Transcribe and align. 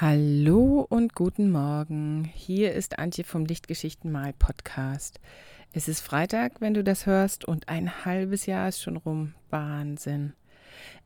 Hallo 0.00 0.86
und 0.88 1.16
guten 1.16 1.50
Morgen. 1.50 2.30
Hier 2.32 2.72
ist 2.72 3.00
Antje 3.00 3.24
vom 3.24 3.44
Lichtgeschichten 3.44 4.12
mal 4.12 4.32
Podcast. 4.32 5.18
Es 5.72 5.88
ist 5.88 6.02
Freitag, 6.02 6.60
wenn 6.60 6.72
du 6.72 6.84
das 6.84 7.06
hörst, 7.06 7.44
und 7.44 7.68
ein 7.68 8.04
halbes 8.04 8.46
Jahr 8.46 8.68
ist 8.68 8.80
schon 8.80 8.96
rum. 8.96 9.34
Wahnsinn. 9.50 10.34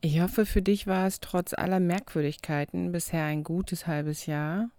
Ich 0.01 0.21
hoffe, 0.21 0.45
für 0.45 0.61
dich 0.61 0.85
war 0.85 1.07
es 1.07 1.21
trotz 1.21 1.55
aller 1.55 1.79
Merkwürdigkeiten 1.79 2.91
bisher 2.91 3.23
ein 3.23 3.43
gutes 3.43 3.87
halbes 3.87 4.27
Jahr. 4.27 4.69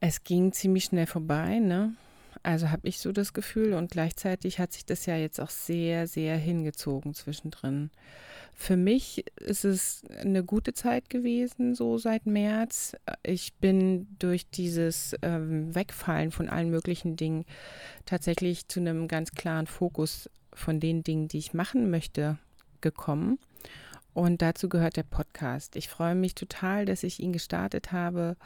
Es 0.00 0.22
ging 0.22 0.52
ziemlich 0.52 0.84
schnell 0.84 1.06
vorbei, 1.06 1.60
ne? 1.60 1.94
Also 2.42 2.70
habe 2.70 2.88
ich 2.88 2.98
so 2.98 3.12
das 3.12 3.32
Gefühl 3.32 3.74
und 3.74 3.90
gleichzeitig 3.90 4.58
hat 4.58 4.72
sich 4.72 4.84
das 4.84 5.06
ja 5.06 5.16
jetzt 5.16 5.40
auch 5.40 5.50
sehr, 5.50 6.06
sehr 6.06 6.36
hingezogen 6.36 7.14
zwischendrin. 7.14 7.90
Für 8.54 8.76
mich 8.76 9.24
ist 9.38 9.64
es 9.64 10.02
eine 10.18 10.42
gute 10.42 10.72
Zeit 10.72 11.10
gewesen, 11.10 11.74
so 11.74 11.98
seit 11.98 12.24
März. 12.24 12.96
Ich 13.22 13.52
bin 13.54 14.06
durch 14.18 14.48
dieses 14.48 15.14
ähm, 15.20 15.74
Wegfallen 15.74 16.30
von 16.30 16.48
allen 16.48 16.70
möglichen 16.70 17.16
Dingen 17.16 17.44
tatsächlich 18.06 18.66
zu 18.66 18.80
einem 18.80 19.08
ganz 19.08 19.32
klaren 19.32 19.66
Fokus 19.66 20.30
von 20.54 20.80
den 20.80 21.02
Dingen, 21.02 21.28
die 21.28 21.38
ich 21.38 21.52
machen 21.52 21.90
möchte, 21.90 22.38
gekommen. 22.80 23.38
Und 24.14 24.40
dazu 24.40 24.70
gehört 24.70 24.96
der 24.96 25.02
Podcast. 25.02 25.76
Ich 25.76 25.88
freue 25.88 26.14
mich 26.14 26.34
total, 26.34 26.86
dass 26.86 27.02
ich 27.02 27.20
ihn 27.20 27.34
gestartet 27.34 27.92
habe 27.92 28.36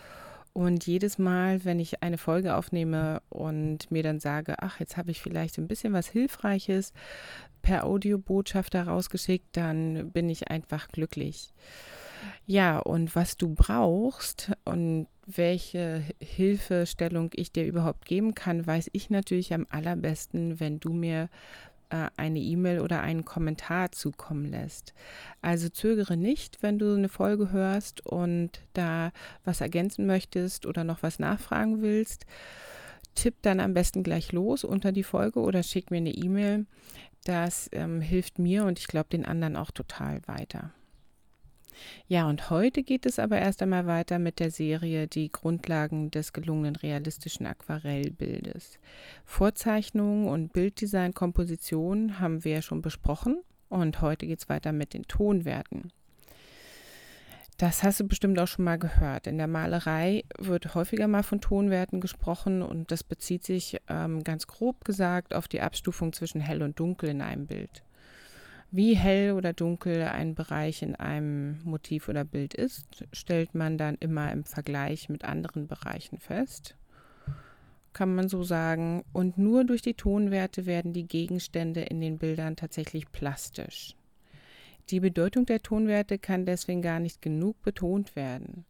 und 0.53 0.87
jedes 0.87 1.19
Mal, 1.19 1.65
wenn 1.65 1.79
ich 1.79 2.03
eine 2.03 2.19
Folge 2.19 2.57
aufnehme 2.57 3.23
und 3.29 3.91
mir 3.91 4.03
dann 4.03 4.21
sage, 4.21 4.57
ach, 4.59 4.81
jetzt 4.81 4.97
habe 4.97 5.11
ich 5.11 5.21
vielleicht 5.21 5.59
ein 5.59 5.69
bisschen 5.69 5.93
was 5.93 6.09
Hilfreiches 6.09 6.93
per 7.63 7.85
Audiobotschaft 7.85 8.75
rausgeschickt, 8.75 9.49
dann 9.53 10.11
bin 10.11 10.29
ich 10.29 10.51
einfach 10.51 10.89
glücklich. 10.89 11.53
Ja, 12.47 12.79
und 12.79 13.15
was 13.17 13.37
du 13.37 13.55
brauchst 13.55 14.53
und 14.65 15.07
welche 15.27 16.03
Hilfestellung 16.21 17.31
ich 17.35 17.53
dir 17.53 17.65
überhaupt 17.65 18.05
geben 18.05 18.35
kann, 18.35 18.67
weiß 18.67 18.91
ich 18.93 19.11
natürlich 19.11 19.55
am 19.55 19.67
allerbesten, 19.71 20.61
wenn 20.61 20.81
du 20.81 20.93
mir 20.93 21.29
äh, 21.91 22.09
eine 22.17 22.39
E-Mail 22.39 22.81
oder 22.81 23.01
einen 23.01 23.25
Kommentar 23.25 23.93
zukommen 23.93 24.47
lässt. 24.47 24.95
Also 25.43 25.69
zögere 25.69 26.17
nicht, 26.17 26.63
wenn 26.63 26.79
du 26.79 26.95
eine 26.95 27.09
Folge 27.09 27.53
hörst 27.53 28.07
und 28.07 28.61
da 28.73 29.13
was 29.45 29.61
ergänzen 29.61 30.07
möchtest 30.07 30.67
oder 30.67 30.85
noch 30.85 31.03
was 31.03 31.19
nachfragen 31.19 31.83
willst. 31.83 32.27
Tipp 33.15 33.35
dann 33.43 33.61
am 33.61 33.75
besten 33.75 34.03
gleich 34.03 34.33
los 34.33 34.65
unter 34.65 34.93
die 34.93 35.03
Folge 35.03 35.41
oder 35.41 35.63
schick 35.63 35.91
mir 35.91 35.99
eine 35.99 36.13
E-Mail. 36.15 36.67
Das 37.25 37.69
ähm, 37.73 38.01
hilft 38.01 38.39
mir 38.39 38.65
und 38.65 38.79
ich 38.79 38.87
glaube 38.87 39.11
den 39.11 39.27
anderen 39.27 39.57
auch 39.57 39.71
total 39.71 40.21
weiter. 40.27 40.73
Ja, 42.09 42.29
und 42.29 42.51
heute 42.51 42.83
geht 42.83 43.07
es 43.07 43.19
aber 43.19 43.39
erst 43.39 43.63
einmal 43.63 43.87
weiter 43.87 44.19
mit 44.19 44.41
der 44.41 44.51
Serie 44.51 45.07
Die 45.07 45.31
Grundlagen 45.31 46.11
des 46.11 46.33
gelungenen 46.33 46.77
realistischen 46.77 47.47
Aquarellbildes. 47.47 48.79
Vorzeichnungen 49.25 50.29
und 50.29 50.53
Bilddesign, 50.53 51.15
Komposition 51.15 52.19
haben 52.21 52.45
wir 52.45 52.53
ja 52.55 52.63
schon 52.63 52.83
besprochen 52.83 53.39
und 53.69 54.01
heute 54.01 54.27
geht 54.27 54.41
es 54.41 54.49
weiter 54.49 54.73
mit 54.73 54.95
den 54.95 55.05
Tonwerten. 55.05 55.93
Das 57.61 57.83
hast 57.83 58.01
du 58.01 58.09
bestimmt 58.09 58.39
auch 58.39 58.49
schon 58.49 58.65
mal 58.65 58.79
gehört. 58.79 59.27
In 59.27 59.37
der 59.37 59.47
Malerei 59.47 60.25
wird 60.39 60.75
häufiger 60.75 61.09
mal 61.09 61.23
von 61.23 61.43
Tonwerten 61.43 62.01
gesprochen 62.01 62.63
und 62.63 62.91
das 62.91 63.05
bezieht 63.05 63.45
sich 63.45 63.77
ähm, 63.87 64.25
ganz 64.25 64.47
grob 64.47 64.83
gesagt 64.83 65.35
auf 65.35 65.47
die 65.47 65.61
Abstufung 65.61 66.15
zwischen 66.15 66.41
hell 66.41 66.63
und 66.63 66.81
dunkel 66.81 67.11
in 67.11 67.21
einem 67.21 67.47
Bild. 67.47 67.83
Wie 68.73 68.95
hell 68.95 69.33
oder 69.33 69.53
dunkel 69.53 70.03
ein 70.03 70.37
Bereich 70.37 70.83
in 70.83 70.95
einem 70.95 71.61
Motiv 71.65 72.09
oder 72.09 72.25
Bild 72.25 72.55
ist, 72.55 73.05
stellt 73.13 73.55
man 73.55 73.79
dann 73.79 73.97
immer 73.97 74.31
im 74.31 74.45
Vergleich 74.45 75.09
mit 75.09 75.25
anderen 75.25 75.67
Bereichen 75.67 76.19
fest, 76.19 76.77
kann 77.93 78.15
man 78.15 78.29
so 78.29 78.45
sagen. 78.45 79.05
Und 79.13 79.39
nur 79.39 79.65
durch 79.65 79.83
die 79.83 79.95
Tonwerte 79.95 80.67
werden 80.67 80.93
die 80.93 81.09
Gegenstände 81.09 81.81
in 81.81 82.01
den 82.01 82.19
Bildern 82.19 82.55
tatsächlich 82.55 83.11
plastisch. 83.11 83.97
Die 84.91 85.01
Bedeutung 85.01 85.47
der 85.47 85.63
Tonwerte 85.63 86.19
kann 86.19 86.47
deswegen 86.47 86.83
gar 86.83 87.01
nicht 87.01 87.21
genug 87.23 87.61
betont 87.63 88.15
werden. 88.15 88.65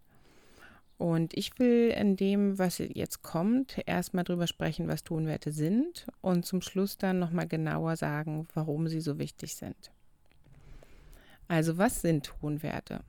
Und 1.00 1.32
ich 1.32 1.58
will 1.58 1.88
in 1.96 2.16
dem, 2.16 2.58
was 2.58 2.76
jetzt 2.76 3.22
kommt, 3.22 3.80
erstmal 3.86 4.22
drüber 4.22 4.46
sprechen, 4.46 4.86
was 4.86 5.02
Tonwerte 5.02 5.50
sind 5.50 6.06
und 6.20 6.44
zum 6.44 6.60
Schluss 6.60 6.98
dann 6.98 7.18
nochmal 7.18 7.48
genauer 7.48 7.96
sagen, 7.96 8.46
warum 8.52 8.86
sie 8.86 9.00
so 9.00 9.18
wichtig 9.18 9.54
sind. 9.54 9.92
Also 11.48 11.78
was 11.78 12.02
sind 12.02 12.26
Tonwerte? 12.26 13.00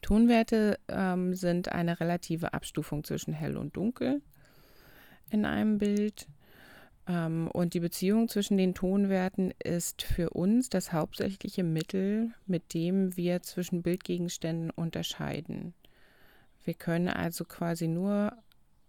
Tonwerte 0.00 0.78
ähm, 0.88 1.34
sind 1.34 1.70
eine 1.72 2.00
relative 2.00 2.54
Abstufung 2.54 3.04
zwischen 3.04 3.34
hell 3.34 3.58
und 3.58 3.76
dunkel 3.76 4.22
in 5.28 5.44
einem 5.44 5.76
Bild. 5.76 6.26
Ähm, 7.06 7.50
und 7.52 7.74
die 7.74 7.80
Beziehung 7.80 8.30
zwischen 8.30 8.56
den 8.56 8.72
Tonwerten 8.72 9.52
ist 9.62 10.00
für 10.00 10.30
uns 10.30 10.70
das 10.70 10.90
hauptsächliche 10.90 11.64
Mittel, 11.64 12.32
mit 12.46 12.72
dem 12.72 13.14
wir 13.14 13.42
zwischen 13.42 13.82
Bildgegenständen 13.82 14.70
unterscheiden. 14.70 15.74
Wir 16.64 16.74
können 16.74 17.08
also 17.08 17.44
quasi 17.44 17.88
nur 17.88 18.32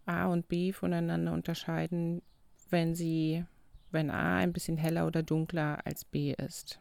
A 0.06 0.28
und 0.28 0.48
B 0.48 0.72
voneinander 0.72 1.34
unterscheiden, 1.34 2.22
wenn 2.70 2.96
sie, 2.96 3.46
wenn 3.92 4.10
A 4.10 4.38
ein 4.38 4.54
bisschen 4.54 4.78
heller 4.78 5.08
oder 5.08 5.24
dunkler 5.24 5.86
als 5.86 6.06
B 6.06 6.34
ist. 6.34 6.80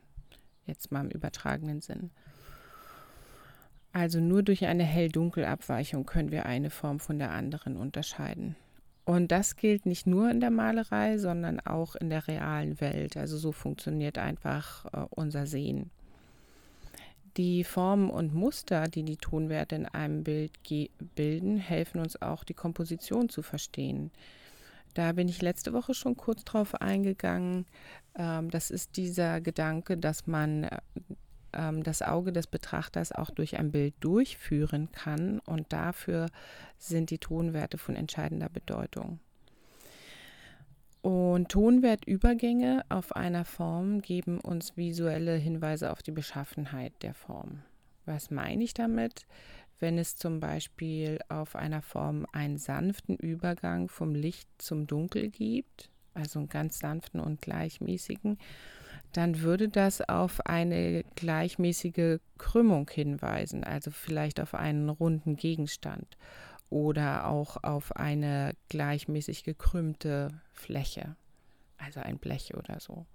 Jetzt 0.67 0.93
mal 0.93 1.05
im 1.05 1.11
übertragenen 1.11 1.81
Sinn. 1.81 2.11
Also 3.93 4.21
nur 4.21 4.43
durch 4.43 4.67
eine 4.67 4.83
Hell-Dunkel-Abweichung 4.83 6.05
können 6.05 6.33
wir 6.33 6.47
eine 6.47 6.71
Form 6.71 6.99
von 6.99 7.19
der 7.19 7.31
anderen 7.31 7.77
unterscheiden. 7.77 8.57
Und 9.05 9.31
das 9.31 9.57
gilt 9.57 9.87
nicht 9.87 10.07
nur 10.07 10.31
in 10.31 10.41
der 10.41 10.51
Malerei, 10.51 11.19
sondern 11.19 11.61
auch 11.61 11.95
in 11.95 12.09
der 12.09 12.27
realen 12.27 12.81
Welt. 12.81 13.17
Also 13.17 13.37
so 13.37 13.53
funktioniert 13.53 14.19
einfach 14.19 14.87
äh, 14.87 15.07
unser 15.11 15.47
Sehen. 15.47 15.91
Die 17.37 17.65
Formen 17.65 18.11
und 18.11 18.33
Muster, 18.33 18.87
die 18.87 19.03
die 19.03 19.17
Tonwerte 19.17 19.75
in 19.75 19.87
einem 19.87 20.23
Bild 20.23 20.53
bilden, 21.17 21.57
helfen 21.57 22.01
uns 22.01 22.21
auch, 22.23 22.45
die 22.45 22.55
Komposition 22.55 23.29
zu 23.29 23.43
verstehen. 23.43 24.13
Da 24.95 25.11
bin 25.13 25.29
ich 25.29 25.43
letzte 25.43 25.73
Woche 25.73 25.95
schon 25.95 26.17
kurz 26.17 26.45
drauf 26.45 26.77
eingegangen. 26.77 27.67
Ähm, 28.17 28.51
das 28.51 28.71
ist 28.71 28.97
dieser 28.97 29.41
Gedanke, 29.41 29.97
dass 29.97 30.29
man 30.29 30.69
ähm, 31.53 31.83
das 31.83 32.03
Auge 32.03 32.33
des 32.33 32.47
Betrachters 32.47 33.11
auch 33.11 33.31
durch 33.31 33.59
ein 33.59 33.73
Bild 33.73 33.95
durchführen 33.99 34.91
kann 34.93 35.41
und 35.41 35.73
dafür 35.73 36.27
sind 36.79 37.11
die 37.11 37.19
Tonwerte 37.19 37.79
von 37.79 37.97
entscheidender 37.97 38.49
Bedeutung. 38.49 39.19
Und 41.05 41.51
Tonwertübergänge 41.51 42.83
auf 42.89 43.15
einer 43.15 43.45
Form 43.45 44.01
geben 44.01 44.41
uns 44.41 44.75
visuelle 44.79 45.37
Hinweise 45.37 45.93
auf 45.93 46.03
die 46.03 46.13
Beschaffenheit 46.13 46.95
der 47.03 47.13
Form. 47.13 47.61
Was 48.07 48.31
meine 48.31 48.65
ich 48.65 48.73
damit? 48.73 49.27
Wenn 49.79 49.99
es 49.99 50.17
zum 50.17 50.41
Beispiel 50.41 51.19
auf 51.29 51.57
einer 51.57 51.83
Form 51.83 52.25
einen 52.33 52.57
sanften 52.57 53.17
Übergang 53.17 53.89
vom 53.89 54.15
Licht 54.15 54.49
zum 54.57 54.87
Dunkel 54.87 55.29
gibt, 55.29 55.91
also 56.15 56.39
einen 56.39 56.49
ganz 56.49 56.79
sanften 56.79 57.21
und 57.21 57.43
gleichmäßigen, 57.43 58.39
dann 59.13 59.43
würde 59.43 59.69
das 59.69 60.01
auf 60.01 60.47
eine 60.47 61.05
gleichmäßige 61.17 62.19
Krümmung 62.39 62.89
hinweisen, 62.91 63.63
also 63.63 63.91
vielleicht 63.91 64.41
auf 64.41 64.55
einen 64.55 64.89
runden 64.89 65.37
Gegenstand 65.37 66.17
oder 66.75 67.29
auch 67.29 67.63
auf 67.63 67.95
eine 67.95 68.57
gleichmäßig 68.69 69.45
gekrümmte 69.45 70.41
Fläche, 70.53 71.15
also 71.79 72.01
ein 72.01 72.19
Blech 72.19 72.57
oder 72.57 72.81
so. 72.81 73.07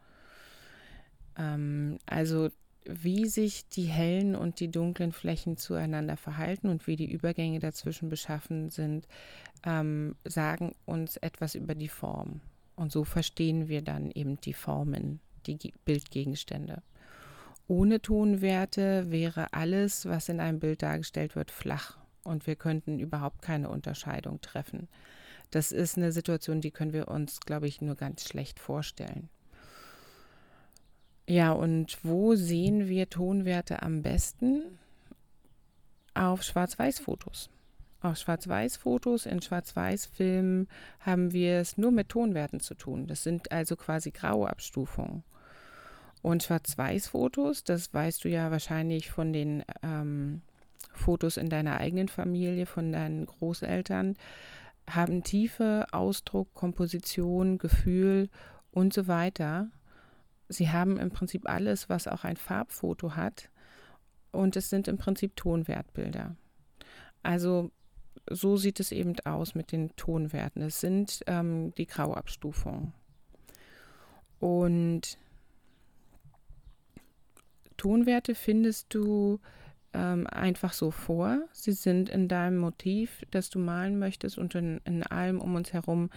Ähm, 1.38 1.98
also 2.06 2.52
wie 2.86 3.28
sich 3.28 3.68
die 3.68 3.84
hellen 3.84 4.38
und 4.38 4.62
die 4.62 4.72
dunklen 4.72 5.12
Flächen 5.12 5.58
zueinander 5.58 6.16
verhalten 6.16 6.70
und 6.70 6.88
wie 6.88 6.96
die 6.96 7.12
Übergänge 7.12 7.60
dazwischen 7.60 8.08
beschaffen 8.08 8.70
sind, 8.70 9.10
ähm, 9.66 10.16
sagen 10.24 10.74
uns 10.86 11.18
etwas 11.18 11.54
über 11.54 11.76
die 11.76 11.90
Form. 11.90 12.40
Und 12.78 12.94
so 12.94 13.04
verstehen 13.04 13.68
wir 13.68 13.82
dann 13.82 14.10
eben 14.10 14.40
die 14.40 14.54
Formen, 14.54 15.20
die 15.46 15.74
Bildgegenstände. 15.84 16.82
Ohne 17.68 18.02
Tonwerte 18.02 19.12
wäre 19.12 19.52
alles, 19.52 20.06
was 20.06 20.30
in 20.30 20.40
einem 20.40 20.62
Bild 20.62 20.82
dargestellt 20.82 21.36
wird, 21.36 21.52
flach 21.52 21.99
und 22.24 22.48
wir 22.48 22.56
könnten 22.56 23.00
überhaupt 23.00 23.42
keine 23.42 23.70
Unterscheidung 23.70 24.42
treffen. 24.42 24.88
Das 25.52 25.72
ist 25.72 25.98
eine 25.98 26.12
Situation, 26.12 26.62
die 26.62 26.72
können 26.72 26.94
wir 26.94 27.08
uns, 27.08 27.40
glaube 27.40 27.68
ich, 27.68 27.82
nur 27.82 27.96
ganz 27.96 28.28
schlecht 28.28 28.60
vorstellen. 28.60 29.30
Ja, 31.28 31.52
und 31.52 31.98
wo 32.04 32.36
sehen 32.36 32.88
wir 32.88 33.10
Tonwerte 33.10 33.82
am 33.82 34.02
besten? 34.02 34.80
Auf 36.14 36.44
Schwarz-Weiß-Fotos. 36.44 37.50
Auf 38.02 38.18
Schwarz-Weiß-Fotos, 38.18 39.26
in 39.26 39.42
Schwarz-Weiß-Filmen 39.42 40.68
haben 41.02 41.32
wir 41.34 41.60
es 41.60 41.78
nur 41.78 41.92
mit 41.92 42.10
Tonwerten 42.10 42.60
zu 42.60 42.74
tun. 42.74 43.08
Das 43.08 43.24
sind 43.24 43.52
also 43.52 43.76
quasi 43.76 44.12
graue 44.12 44.50
Abstufungen. 44.50 45.24
Und 46.22 46.44
Schwarz-Weiß-Fotos, 46.44 47.64
das 47.64 47.94
weißt 47.94 48.24
du 48.24 48.30
ja 48.30 48.52
wahrscheinlich 48.52 49.12
von 49.12 49.34
den 49.34 49.64
ähm, 49.84 50.42
Fotos 50.94 51.38
in 51.38 51.50
deiner 51.50 51.78
eigenen 51.78 52.08
Familie, 52.08 52.66
von 52.66 52.92
deinen 52.92 53.26
Großeltern, 53.26 54.16
haben 54.90 55.24
Tiefe, 55.24 55.88
Ausdruck, 55.92 56.54
Komposition, 56.54 57.58
Gefühl 57.58 58.30
und 58.72 58.94
so 58.94 59.08
weiter. 59.08 59.70
Sie 60.48 60.70
haben 60.70 60.98
im 60.98 61.12
Prinzip 61.12 61.48
alles, 61.48 61.90
was 61.90 62.08
auch 62.08 62.24
ein 62.24 62.38
Farbfoto 62.38 63.16
hat. 63.16 63.50
Und 64.32 64.56
es 64.56 64.70
sind 64.70 64.88
im 64.88 64.98
Prinzip 64.98 65.36
Tonwertbilder. 65.36 66.36
Also 67.24 67.72
so 68.30 68.58
sieht 68.58 68.80
es 68.80 68.92
eben 68.92 69.16
aus 69.26 69.56
mit 69.56 69.72
den 69.72 69.96
Tonwerten. 69.96 70.62
Es 70.62 70.80
sind 70.80 71.22
ähm, 71.28 71.74
die 71.76 71.88
Grauabstufungen. 71.88 72.94
Und 74.40 75.18
Tonwerte 77.78 78.36
findest 78.36 78.94
du 78.94 79.40
ähm, 79.94 80.28
einfach 80.28 80.74
so 80.74 80.92
vor. 80.92 81.44
Sie 81.52 81.72
sind 81.72 82.10
in 82.10 82.28
deinem 82.28 82.58
Motiv, 82.58 83.24
das 83.32 83.50
du 83.50 83.60
malen 83.60 84.00
möchtest 84.00 84.38
und 84.38 84.56
in, 84.56 84.80
in 84.86 85.04
allem 85.04 85.40
um 85.40 85.56
uns 85.56 85.74
herum 85.74 86.10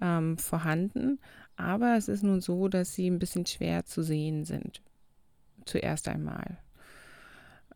ähm, 0.00 0.38
vorhanden. 0.38 1.20
Aber 1.56 1.96
es 1.96 2.08
ist 2.08 2.22
nun 2.22 2.40
so, 2.40 2.68
dass 2.68 2.94
sie 2.94 3.08
ein 3.08 3.18
bisschen 3.18 3.46
schwer 3.46 3.84
zu 3.84 4.02
sehen 4.02 4.44
sind. 4.44 4.82
Zuerst 5.64 6.08
einmal. 6.08 6.58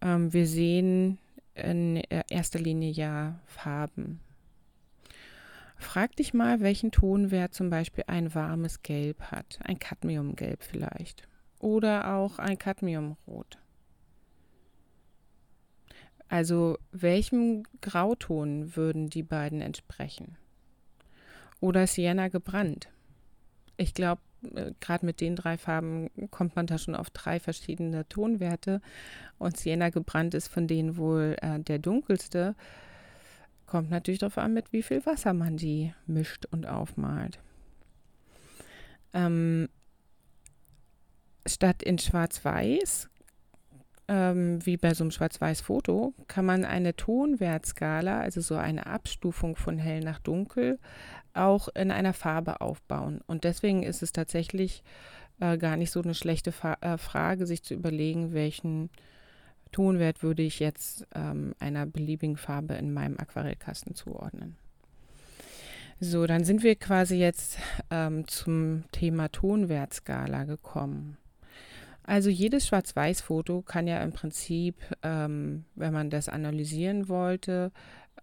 Ähm, 0.00 0.32
wir 0.32 0.46
sehen 0.46 1.19
in 1.54 1.96
erster 2.28 2.58
Linie 2.58 2.90
ja 2.90 3.40
Farben. 3.46 4.20
Frag 5.78 6.16
dich 6.16 6.34
mal, 6.34 6.60
welchen 6.60 6.90
Tonwert 6.90 7.54
zum 7.54 7.70
Beispiel 7.70 8.04
ein 8.06 8.34
warmes 8.34 8.82
Gelb 8.82 9.20
hat. 9.31 9.58
Ein 9.62 9.78
Cadmiumgelb 9.78 10.62
vielleicht. 10.62 11.28
Oder 11.60 12.14
auch 12.14 12.38
ein 12.38 12.58
Cadmiumrot. 12.58 13.58
Also 16.28 16.78
welchem 16.90 17.62
Grauton 17.81 18.76
würden 18.76 19.08
die 19.08 19.23
beiden 19.23 19.61
entsprechen? 19.61 20.37
Oder 21.61 21.87
Sienna 21.87 22.28
gebrannt? 22.28 22.88
Ich 23.76 23.94
glaube, 23.94 24.20
äh, 24.55 24.73
gerade 24.81 25.06
mit 25.06 25.20
den 25.20 25.37
drei 25.37 25.56
Farben 25.56 26.11
kommt 26.31 26.56
man 26.56 26.67
da 26.67 26.78
schon 26.78 26.94
auf 26.94 27.11
drei 27.11 27.40
verschiedene 27.40 28.08
Tonwerte. 28.08 28.81
Und 29.38 29.56
Sienna 29.56 29.90
gebrannt 29.90 30.34
ist 30.34 30.49
von 30.49 30.67
denen 30.67 30.96
wohl 30.96 31.37
äh, 31.40 31.61
der 31.61 31.78
dunkelste. 31.78 32.55
Kommt 33.67 33.90
natürlich 33.90 34.20
darauf 34.20 34.38
an, 34.38 34.52
mit 34.52 34.72
wie 34.72 34.82
viel 34.82 35.05
Wasser 35.06 35.32
man 35.32 35.56
die 35.56 35.93
mischt 36.06 36.46
und 36.46 36.67
aufmalt. 36.67 37.40
Ähm, 39.12 39.69
statt 41.46 41.82
in 41.82 41.99
Schwarz-Weiß 41.99 43.08
ähm, 44.08 44.64
wie 44.64 44.76
bei 44.76 44.94
so 44.94 45.05
einem 45.05 45.11
Schwarz-Weiß-Foto, 45.11 46.14
kann 46.29 46.44
man 46.44 46.64
eine 46.64 46.94
Tonwertskala, 46.94 48.20
also 48.20 48.41
so 48.41 48.56
eine 48.56 48.87
Abstufung 48.87 49.56
von 49.56 49.79
hell 49.79 50.00
nach 50.00 50.19
dunkel, 50.19 50.79
auch 51.35 51.69
in 51.75 51.91
einer 51.91 52.12
Farbe 52.12 52.61
aufbauen. 52.61 53.20
Und 53.26 53.44
deswegen 53.44 53.82
ist 53.82 54.03
es 54.03 54.12
tatsächlich 54.12 54.82
äh, 55.41 55.58
gar 55.58 55.76
nicht 55.76 55.91
so 55.91 56.03
eine 56.03 56.14
schlechte 56.14 56.53
Fa 56.53 56.76
äh, 56.81 56.99
Frage, 56.99 57.47
sich 57.47 57.62
zu 57.62 57.75
überlegen, 57.75 58.32
welchen 58.32 58.91
Tonwert 59.73 60.23
würde 60.23 60.43
ich 60.43 60.61
jetzt 60.61 61.06
ähm, 61.14 61.55
einer 61.58 61.87
beliebigen 61.87 62.37
Farbe 62.37 62.75
in 62.75 62.93
meinem 62.93 63.19
Aquarellkasten 63.19 63.94
zuordnen. 63.94 64.56
So, 65.99 66.26
dann 66.26 66.44
sind 66.44 66.62
wir 66.62 66.76
quasi 66.76 67.17
jetzt 67.17 67.58
ähm, 67.91 68.29
zum 68.29 68.85
Thema 68.93 69.31
Tonwertskala 69.31 70.44
gekommen. 70.44 71.17
Also 72.06 72.31
jedes 72.31 72.69
Schwarz-Weiß-Foto 72.69 73.62
kann 73.62 73.88
ja 73.88 74.00
im 74.00 74.12
Prinzip, 74.12 74.76
ähm, 75.03 75.64
wenn 75.75 75.93
man 75.93 76.08
das 76.08 76.29
analysieren 76.29 77.08
wollte, 77.08 77.73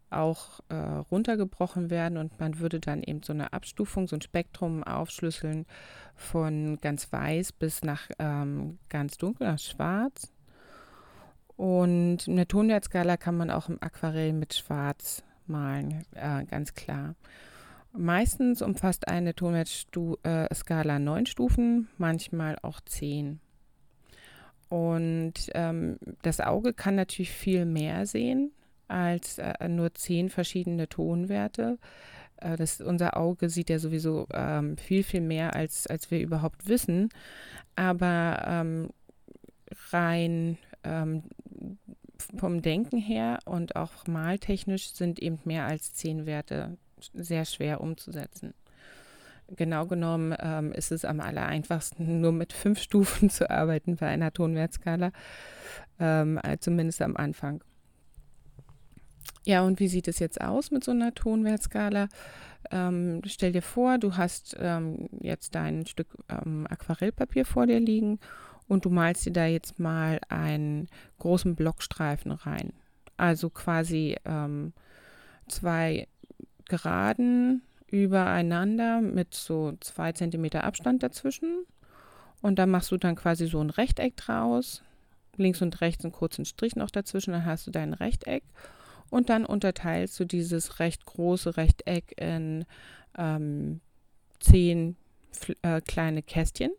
auch 0.09 0.61
äh, 0.69 0.75
runtergebrochen 0.75 1.89
werden 1.89 2.17
und 2.17 2.39
man 2.39 2.59
würde 2.59 2.79
dann 2.79 3.03
eben 3.03 3.23
so 3.23 3.33
eine 3.33 3.51
Abstufung, 3.51 4.07
so 4.07 4.15
ein 4.15 4.21
Spektrum 4.21 4.83
aufschlüsseln 4.83 5.65
von 6.15 6.79
ganz 6.79 7.11
weiß 7.11 7.51
bis 7.51 7.81
nach 7.83 8.09
ähm, 8.19 8.77
ganz 8.89 9.17
dunkel, 9.17 9.47
nach 9.47 9.59
schwarz. 9.59 10.31
Und 11.57 12.19
eine 12.27 12.47
Tonwertskala 12.47 13.17
kann 13.17 13.35
man 13.35 13.51
auch 13.51 13.67
im 13.69 13.81
Aquarell 13.81 14.33
mit 14.33 14.53
schwarz 14.53 15.23
malen, 15.45 16.05
äh, 16.13 16.45
ganz 16.45 16.73
klar. 16.73 17.15
Meistens 17.91 18.61
umfasst 18.61 19.07
eine 19.07 19.35
Tonwertskala 19.35 20.95
äh, 20.95 20.99
neun 20.99 21.25
Stufen, 21.25 21.89
manchmal 21.97 22.57
auch 22.61 22.79
zehn. 22.81 23.39
Und 24.73 25.51
ähm, 25.53 25.99
das 26.23 26.39
Auge 26.39 26.73
kann 26.73 26.95
natürlich 26.95 27.29
viel 27.29 27.63
mehr 27.63 28.07
sehen 28.07 28.53
als 28.87 29.37
äh, 29.37 29.67
nur 29.67 29.93
zehn 29.93 30.31
verschiedene 30.31 30.89
Tonwerte. 30.89 31.77
Äh, 32.37 32.55
das, 32.55 32.81
unser 32.81 33.15
Auge 33.15 33.51
sieht 33.51 33.69
ja 33.69 33.77
sowieso 33.77 34.25
ähm, 34.33 34.75
viel, 34.77 35.03
viel 35.03 35.21
mehr, 35.21 35.55
als, 35.55 35.85
als 35.85 36.09
wir 36.09 36.19
überhaupt 36.21 36.67
wissen. 36.67 37.09
Aber 37.75 38.43
ähm, 38.47 38.89
rein 39.91 40.57
ähm, 40.83 41.21
vom 42.35 42.63
Denken 42.63 42.97
her 42.97 43.41
und 43.45 43.75
auch 43.75 44.07
maltechnisch 44.07 44.93
sind 44.93 45.19
eben 45.19 45.37
mehr 45.45 45.67
als 45.67 45.93
zehn 45.93 46.25
Werte 46.25 46.77
sehr 47.13 47.45
schwer 47.45 47.79
umzusetzen 47.79 48.55
genau 49.47 49.85
genommen 49.85 50.35
ähm, 50.39 50.71
ist 50.71 50.91
es 50.91 51.05
am 51.05 51.19
aller 51.19 51.45
einfachsten, 51.45 52.21
nur 52.21 52.31
mit 52.31 52.53
fünf 52.53 52.79
Stufen 52.81 53.29
zu 53.29 53.49
arbeiten 53.49 53.95
bei 53.97 54.07
einer 54.07 54.31
Tonwertskala, 54.31 55.11
ähm, 55.99 56.39
äh, 56.43 56.57
zumindest 56.57 57.01
am 57.01 57.15
Anfang. 57.15 57.63
Ja, 59.45 59.61
und 59.61 59.79
wie 59.79 59.87
sieht 59.87 60.07
es 60.07 60.19
jetzt 60.19 60.39
aus 60.39 60.71
mit 60.71 60.83
so 60.83 60.91
einer 60.91 61.13
Tonwertskala? 61.13 62.07
Ähm, 62.71 63.21
stell 63.25 63.51
dir 63.51 63.61
vor, 63.61 63.97
du 63.97 64.15
hast 64.15 64.55
ähm, 64.59 65.09
jetzt 65.19 65.53
dein 65.55 65.85
Stück 65.85 66.07
ähm, 66.29 66.65
Aquarellpapier 66.69 67.45
vor 67.45 67.67
dir 67.67 67.79
liegen 67.79 68.19
und 68.67 68.85
du 68.85 68.89
malst 68.89 69.25
dir 69.25 69.33
da 69.33 69.45
jetzt 69.45 69.79
mal 69.79 70.21
einen 70.29 70.87
großen 71.19 71.55
Blockstreifen 71.55 72.31
rein. 72.31 72.71
Also 73.17 73.49
quasi 73.49 74.15
ähm, 74.23 74.73
zwei 75.47 76.07
geraden 76.69 77.61
übereinander 77.93 79.01
mit 79.01 79.35
so 79.35 79.73
zwei 79.79 80.13
Zentimeter 80.13 80.63
Abstand 80.63 81.03
dazwischen. 81.03 81.63
Und 82.41 82.57
dann 82.57 82.71
machst 82.71 82.91
du 82.91 82.97
dann 82.97 83.15
quasi 83.15 83.45
so 83.45 83.61
ein 83.61 83.69
Rechteck 83.69 84.17
draus. 84.17 84.81
Links 85.37 85.61
und 85.61 85.79
rechts 85.79 86.03
einen 86.03 86.11
kurzen 86.11 86.43
Strich 86.43 86.75
noch 86.75 86.89
dazwischen, 86.89 87.31
dann 87.33 87.45
hast 87.45 87.67
du 87.67 87.71
dein 87.71 87.93
Rechteck. 87.93 88.43
Und 89.11 89.29
dann 89.29 89.45
unterteilst 89.45 90.19
du 90.19 90.25
dieses 90.25 90.79
recht 90.79 91.05
große 91.05 91.55
Rechteck 91.55 92.19
in 92.19 92.65
ähm, 93.15 93.79
zehn 94.39 94.95
äh, 95.61 95.79
kleine 95.81 96.23
Kästchen 96.23 96.71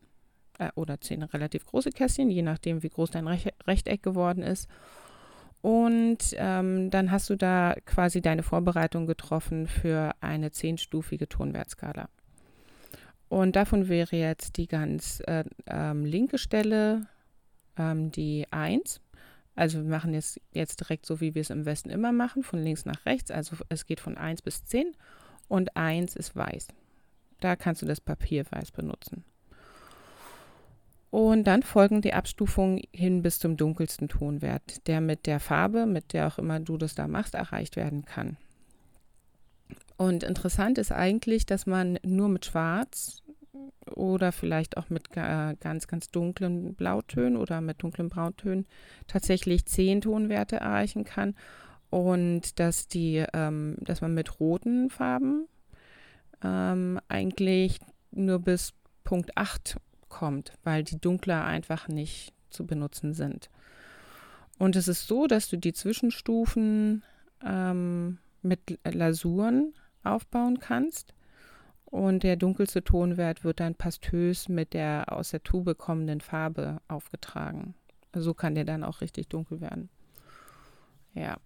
äh, 0.59 0.71
oder 0.75 1.00
zehn 1.00 1.23
relativ 1.23 1.64
große 1.64 1.90
Kästchen, 1.90 2.28
je 2.28 2.42
nachdem, 2.42 2.83
wie 2.83 2.88
groß 2.88 3.12
dein 3.12 3.28
Rech 3.28 3.52
Rechteck 3.68 4.02
geworden 4.02 4.42
ist. 4.42 4.68
Und 5.64 6.18
ähm, 6.37 6.90
dann 6.90 7.11
hast 7.11 7.30
du 7.30 7.37
da 7.37 7.75
quasi 7.87 8.21
deine 8.21 8.42
Vorbereitung 8.42 9.06
getroffen 9.06 9.66
für 9.66 10.14
eine 10.21 10.50
zehnstufige 10.50 11.26
Tonwertskala. 11.26 12.11
Und 13.30 13.56
davon 13.56 13.88
wäre 13.88 14.14
jetzt 14.14 14.59
die 14.59 14.66
ganz 14.66 15.23
äh, 15.26 15.44
ähm, 15.66 16.04
linke 16.04 16.37
Stelle 16.37 17.06
ähm, 17.78 18.11
die 18.11 18.47
1. 18.50 19.00
Also 19.54 19.78
wir 19.78 19.88
machen 19.88 20.12
jetzt, 20.12 20.38
jetzt 20.52 20.80
direkt 20.80 21.06
so, 21.06 21.23
wie 21.23 21.35
wir 21.35 21.40
es 21.40 21.49
im 21.49 21.64
Westen 21.64 21.88
immer 21.88 22.12
machen, 22.12 22.42
von 22.42 22.62
links 22.62 22.85
nach 22.85 23.06
rechts. 23.06 23.30
Also 23.30 23.56
es 23.71 23.87
geht 23.87 24.00
von 24.00 24.18
1 24.18 24.42
bis 24.42 24.66
10 24.66 24.92
und 25.49 25.78
1 25.78 26.14
ist 26.14 26.37
weiß. 26.37 26.68
Da 27.40 27.56
kannst 27.56 27.80
du 27.80 27.87
das 27.87 28.02
Papier 28.02 28.44
weiß 28.50 28.71
benutzen. 28.71 29.25
Und 31.14 31.44
dann 31.44 31.62
folgen 31.62 32.02
die 32.02 32.12
Abstufungen 32.12 32.83
hin 32.90 33.23
bis 33.23 33.38
zum 33.38 33.56
dunkelsten 33.56 34.09
Tonwert, 34.09 34.85
der 34.88 35.00
mit 35.00 35.26
der 35.26 35.38
Farbe, 35.38 35.87
mit 35.87 36.12
der 36.12 36.26
auch 36.26 36.38
immer 36.38 36.59
du 36.59 36.76
das 36.76 36.97
da 36.97 37.06
machst, 37.06 37.37
erreicht 37.37 37.76
werden 37.76 38.04
kann. 38.04 38.37
Und 39.97 40.25
interessant 40.25 40.76
ist 40.76 40.90
eigentlich, 40.90 41.47
dass 41.47 41.66
man 41.66 42.00
nur 42.02 42.28
mit 42.28 42.47
Schwarz 42.47 43.23
oder 43.94 44.33
vielleicht 44.33 44.76
auch 44.76 44.90
mit 44.90 45.12
ganz, 45.12 45.87
ganz 45.87 46.09
dunklen 46.09 46.75
Blautönen 46.75 47.37
oder 47.37 47.61
mit 47.61 47.80
dunklen 47.80 48.09
Brauntönen 48.09 48.66
tatsächlich 49.06 49.66
zehn 49.66 50.00
Tonwerte 50.00 50.56
erreichen 50.56 51.04
kann. 51.04 51.37
Und 51.90 52.59
dass 52.59 52.88
die, 52.88 53.25
ähm, 53.33 53.76
dass 53.83 54.00
man 54.00 54.14
mit 54.14 54.40
roten 54.40 54.90
Farben 54.90 55.47
ähm, 56.42 56.99
eigentlich 57.06 57.78
nur 58.11 58.40
bis 58.40 58.73
Punkt 59.04 59.37
8 59.37 59.76
kommt, 60.14 60.52
weil 60.62 60.85
die 60.85 61.00
dunkler 61.00 61.44
einfach 61.44 61.88
nicht 61.88 62.33
zu 62.50 62.64
benutzen 62.66 63.14
sind. 63.14 63.50
Und 64.61 64.76
es 64.76 64.87
ist 64.87 65.09
so, 65.09 65.26
dass 65.26 65.49
du 65.49 65.56
die 65.56 65.73
Zwischenstufen 65.73 67.02
ähm, 67.44 68.18
mit 68.42 68.78
Lasuren 68.85 69.75
aufbauen 70.04 70.61
kannst. 70.61 71.14
Und 71.87 72.23
der 72.23 72.37
dunkelste 72.37 72.85
Tonwert 72.85 73.42
wird 73.42 73.59
dann 73.59 73.75
pastös 73.75 74.49
mit 74.49 74.73
der 74.73 75.06
aus 75.12 75.30
der 75.30 75.42
Tube 75.42 75.76
kommenden 75.76 76.21
Farbe 76.21 76.80
aufgetragen. 76.87 77.75
So 78.14 78.35
kann 78.35 78.54
der 78.54 78.64
dann 78.64 78.85
auch 78.85 79.00
richtig 79.00 79.28
dunkel 79.28 79.61
werden. 79.61 79.88
Ja. 81.12 81.38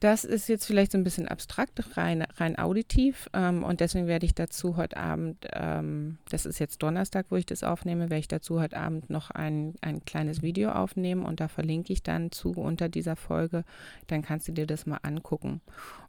Das 0.00 0.24
ist 0.24 0.48
jetzt 0.48 0.66
vielleicht 0.66 0.92
so 0.92 0.98
ein 0.98 1.04
bisschen 1.04 1.28
abstrakt, 1.28 1.96
rein, 1.96 2.22
rein 2.36 2.58
auditiv. 2.58 3.30
Ähm, 3.32 3.62
und 3.62 3.80
deswegen 3.80 4.06
werde 4.06 4.26
ich 4.26 4.34
dazu 4.34 4.76
heute 4.76 4.96
Abend, 4.96 5.46
ähm, 5.52 6.18
das 6.30 6.46
ist 6.46 6.58
jetzt 6.58 6.82
Donnerstag, 6.82 7.26
wo 7.30 7.36
ich 7.36 7.46
das 7.46 7.62
aufnehme, 7.62 8.10
werde 8.10 8.18
ich 8.18 8.28
dazu 8.28 8.60
heute 8.60 8.76
Abend 8.76 9.08
noch 9.08 9.30
ein, 9.30 9.74
ein 9.80 10.04
kleines 10.04 10.42
Video 10.42 10.72
aufnehmen 10.72 11.24
und 11.24 11.40
da 11.40 11.48
verlinke 11.48 11.92
ich 11.92 12.02
dann 12.02 12.32
zu 12.32 12.52
unter 12.52 12.88
dieser 12.88 13.16
Folge. 13.16 13.64
Dann 14.08 14.22
kannst 14.22 14.48
du 14.48 14.52
dir 14.52 14.66
das 14.66 14.84
mal 14.84 14.98
angucken. 15.02 15.60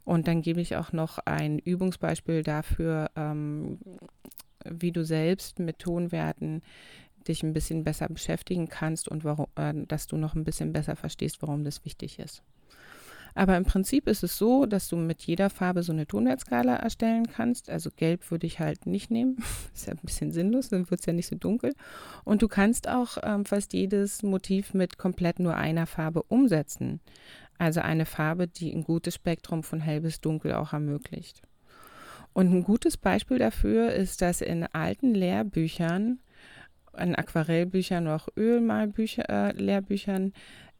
Und 0.04 0.28
dann 0.28 0.42
gebe 0.42 0.60
ich 0.60 0.76
auch 0.76 0.92
noch 0.92 1.18
ein 1.24 1.58
Übungsbeispiel 1.58 2.42
dafür, 2.42 3.10
ähm, 3.16 3.78
wie 4.64 4.92
du 4.92 5.04
selbst 5.04 5.58
mit 5.58 5.78
Tonwerten 5.78 6.62
dich 7.28 7.42
ein 7.42 7.52
bisschen 7.52 7.84
besser 7.84 8.08
beschäftigen 8.08 8.68
kannst 8.68 9.08
und 9.08 9.24
warum, 9.24 9.46
äh, 9.56 9.74
dass 9.86 10.06
du 10.06 10.16
noch 10.16 10.34
ein 10.34 10.44
bisschen 10.44 10.72
besser 10.72 10.96
verstehst, 10.96 11.42
warum 11.42 11.64
das 11.64 11.84
wichtig 11.84 12.18
ist. 12.18 12.42
Aber 13.36 13.58
im 13.58 13.66
Prinzip 13.66 14.08
ist 14.08 14.22
es 14.22 14.38
so, 14.38 14.64
dass 14.64 14.88
du 14.88 14.96
mit 14.96 15.22
jeder 15.22 15.50
Farbe 15.50 15.82
so 15.82 15.92
eine 15.92 16.06
Tonwertskala 16.06 16.76
erstellen 16.76 17.28
kannst. 17.30 17.68
Also 17.68 17.90
gelb 17.94 18.30
würde 18.30 18.46
ich 18.46 18.60
halt 18.60 18.86
nicht 18.86 19.10
nehmen. 19.10 19.36
ist 19.74 19.86
ja 19.86 19.92
ein 19.92 20.00
bisschen 20.02 20.32
sinnlos, 20.32 20.70
dann 20.70 20.90
wird 20.90 21.00
es 21.00 21.06
ja 21.06 21.12
nicht 21.12 21.26
so 21.28 21.36
dunkel. 21.36 21.74
Und 22.24 22.40
du 22.40 22.48
kannst 22.48 22.88
auch 22.88 23.18
ähm, 23.22 23.44
fast 23.44 23.74
jedes 23.74 24.22
Motiv 24.22 24.72
mit 24.72 24.96
komplett 24.96 25.38
nur 25.38 25.54
einer 25.54 25.86
Farbe 25.86 26.22
umsetzen. 26.22 27.00
Also 27.58 27.80
eine 27.80 28.06
Farbe, 28.06 28.48
die 28.48 28.72
ein 28.72 28.84
gutes 28.84 29.14
Spektrum 29.16 29.62
von 29.62 29.80
hell 29.80 30.00
bis 30.00 30.22
dunkel 30.22 30.54
auch 30.54 30.72
ermöglicht. 30.72 31.42
Und 32.32 32.50
ein 32.50 32.64
gutes 32.64 32.96
Beispiel 32.96 33.38
dafür 33.38 33.92
ist, 33.92 34.22
dass 34.22 34.40
in 34.40 34.64
alten 34.72 35.14
Lehrbüchern, 35.14 36.20
in 36.98 37.14
Aquarellbüchern 37.14 38.06
oder 38.06 38.16
auch 38.16 38.28
Ölmalbüchern, 38.34 39.26
äh, 39.28 40.32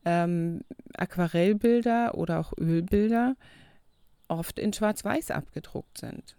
ähm, 0.06 0.62
Aquarellbilder 0.96 2.14
oder 2.14 2.40
auch 2.40 2.54
Ölbilder 2.58 3.36
oft 4.28 4.58
in 4.58 4.72
Schwarz-Weiß 4.72 5.30
abgedruckt 5.30 5.98
sind. 5.98 6.36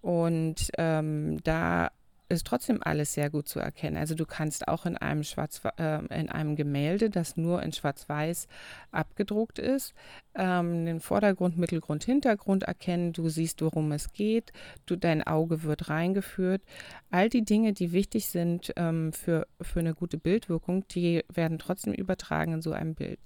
Und 0.00 0.70
ähm, 0.78 1.42
da 1.42 1.90
ist 2.28 2.46
trotzdem 2.46 2.82
alles 2.82 3.12
sehr 3.14 3.30
gut 3.30 3.48
zu 3.48 3.60
erkennen. 3.60 3.96
Also 3.96 4.14
du 4.14 4.24
kannst 4.24 4.68
auch 4.68 4.86
in 4.86 4.96
einem 4.96 5.24
Schwarz 5.24 5.60
äh, 5.76 6.04
in 6.06 6.30
einem 6.30 6.56
Gemälde, 6.56 7.10
das 7.10 7.36
nur 7.36 7.62
in 7.62 7.72
Schwarz-Weiß 7.72 8.48
abgedruckt 8.90 9.58
ist, 9.58 9.94
ähm, 10.34 10.86
den 10.86 11.00
Vordergrund, 11.00 11.58
Mittelgrund, 11.58 12.04
Hintergrund 12.04 12.64
erkennen. 12.64 13.12
Du 13.12 13.28
siehst, 13.28 13.60
worum 13.62 13.92
es 13.92 14.12
geht. 14.12 14.52
Du, 14.86 14.96
dein 14.96 15.22
Auge 15.22 15.62
wird 15.62 15.90
reingeführt. 15.90 16.62
All 17.10 17.28
die 17.28 17.44
Dinge, 17.44 17.72
die 17.72 17.92
wichtig 17.92 18.28
sind 18.28 18.72
ähm, 18.76 19.12
für, 19.12 19.46
für 19.60 19.80
eine 19.80 19.94
gute 19.94 20.16
Bildwirkung, 20.16 20.86
die 20.88 21.24
werden 21.32 21.58
trotzdem 21.58 21.92
übertragen 21.92 22.54
in 22.54 22.62
so 22.62 22.72
einem 22.72 22.94
Bild. 22.94 23.20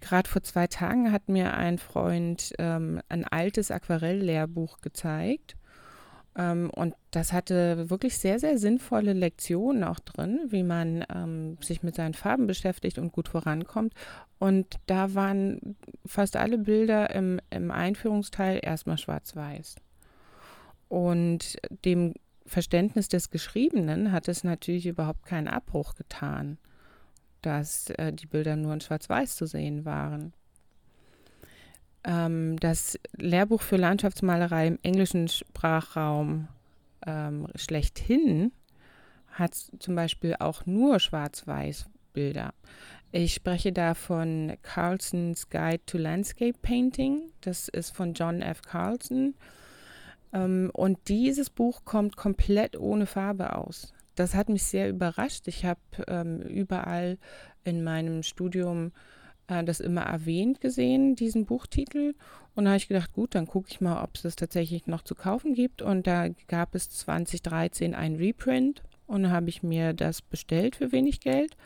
Gerade 0.00 0.28
vor 0.28 0.42
zwei 0.42 0.66
Tagen 0.66 1.10
hat 1.10 1.28
mir 1.28 1.54
ein 1.54 1.78
Freund 1.78 2.52
ähm, 2.58 3.00
ein 3.08 3.24
altes 3.24 3.70
Aquarell-Lehrbuch 3.70 4.80
gezeigt 4.80 5.56
ähm, 6.36 6.70
und 6.70 6.94
das 7.10 7.32
hatte 7.32 7.88
wirklich 7.88 8.18
sehr, 8.18 8.38
sehr 8.38 8.58
sinnvolle 8.58 9.14
Lektionen 9.14 9.84
auch 9.84 10.00
drin, 10.00 10.40
wie 10.48 10.62
man 10.62 11.04
ähm, 11.14 11.56
sich 11.62 11.82
mit 11.82 11.94
seinen 11.94 12.14
Farben 12.14 12.46
beschäftigt 12.46 12.98
und 12.98 13.12
gut 13.12 13.28
vorankommt. 13.28 13.94
Und 14.38 14.76
da 14.86 15.14
waren 15.14 15.76
fast 16.04 16.36
alle 16.36 16.58
Bilder 16.58 17.10
im, 17.14 17.40
im 17.50 17.70
Einführungsteil 17.70 18.60
erstmal 18.62 18.98
schwarz-weiß. 18.98 19.76
Und 20.88 21.56
dem 21.84 22.14
Verständnis 22.44 23.08
des 23.08 23.30
Geschriebenen 23.30 24.12
hat 24.12 24.28
es 24.28 24.44
natürlich 24.44 24.86
überhaupt 24.86 25.24
keinen 25.24 25.48
Abbruch 25.48 25.94
getan, 25.94 26.58
dass 27.40 27.90
äh, 27.90 28.12
die 28.12 28.26
Bilder 28.26 28.56
nur 28.56 28.74
in 28.74 28.80
schwarz-weiß 28.80 29.36
zu 29.36 29.46
sehen 29.46 29.84
waren. 29.84 30.34
Ähm, 32.06 32.58
das 32.60 32.98
Lehrbuch 33.16 33.60
für 33.60 33.76
Landschaftsmalerei 33.76 34.68
im 34.68 34.78
englischen 34.82 35.28
Sprachraum 35.28 36.48
ähm, 37.04 37.48
schlechthin 37.56 38.52
hat 39.32 39.54
zum 39.54 39.94
Beispiel 39.94 40.36
auch 40.38 40.64
nur 40.64 40.98
Schwarz-Weiß-Bilder. 40.98 42.54
Ich 43.12 43.34
spreche 43.34 43.72
da 43.72 43.94
von 43.94 44.56
Carlsons 44.62 45.50
Guide 45.50 45.84
to 45.84 45.98
Landscape 45.98 46.56
Painting. 46.62 47.30
Das 47.42 47.68
ist 47.68 47.94
von 47.94 48.14
John 48.14 48.40
F. 48.40 48.62
Carlson. 48.62 49.34
Ähm, 50.32 50.70
und 50.72 50.98
dieses 51.08 51.50
Buch 51.50 51.84
kommt 51.84 52.16
komplett 52.16 52.78
ohne 52.78 53.06
Farbe 53.06 53.56
aus. 53.56 53.92
Das 54.14 54.34
hat 54.34 54.48
mich 54.48 54.64
sehr 54.64 54.88
überrascht. 54.88 55.48
Ich 55.48 55.64
habe 55.64 55.80
ähm, 56.08 56.40
überall 56.40 57.18
in 57.64 57.84
meinem 57.84 58.22
Studium 58.22 58.92
äh, 59.48 59.64
das 59.64 59.80
immer 59.80 60.02
erwähnt 60.02 60.60
gesehen, 60.60 61.16
diesen 61.16 61.46
Buchtitel. 61.46 62.14
Und 62.54 62.64
da 62.64 62.70
habe 62.70 62.78
ich 62.78 62.88
gedacht, 62.88 63.12
gut, 63.12 63.34
dann 63.34 63.46
gucke 63.46 63.68
ich 63.70 63.80
mal, 63.80 64.02
ob 64.02 64.14
es 64.14 64.22
das 64.22 64.36
tatsächlich 64.36 64.86
noch 64.86 65.02
zu 65.02 65.14
kaufen 65.14 65.54
gibt. 65.54 65.82
Und 65.82 66.06
da 66.06 66.28
gab 66.48 66.74
es 66.74 66.88
2013 66.90 67.94
ein 67.94 68.16
Reprint 68.16 68.82
und 69.06 69.30
habe 69.30 69.48
ich 69.48 69.62
mir 69.62 69.92
das 69.92 70.22
bestellt 70.22 70.76
für 70.76 70.92
wenig 70.92 71.20
Geld. 71.20 71.56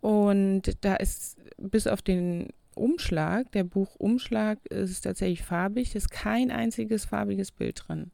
Und 0.00 0.62
da 0.80 0.96
ist 0.96 1.38
bis 1.58 1.86
auf 1.86 2.02
den 2.02 2.48
Umschlag, 2.74 3.52
der 3.52 3.64
Buchumschlag 3.64 4.64
ist 4.66 5.02
tatsächlich 5.02 5.42
farbig, 5.42 5.94
ist 5.94 6.10
kein 6.10 6.50
einziges 6.50 7.04
farbiges 7.04 7.50
Bild 7.50 7.84
drin. 7.86 8.10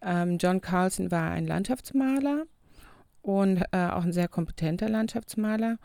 Ähm, 0.00 0.38
John 0.38 0.60
Carlson 0.60 1.10
war 1.10 1.30
ein 1.30 1.46
Landschaftsmaler 1.46 2.44
und 3.22 3.62
äh, 3.72 3.88
auch 3.88 4.04
ein 4.04 4.12
sehr 4.12 4.28
kompetenter 4.28 4.88
Landschaftsmaler. 4.88 5.78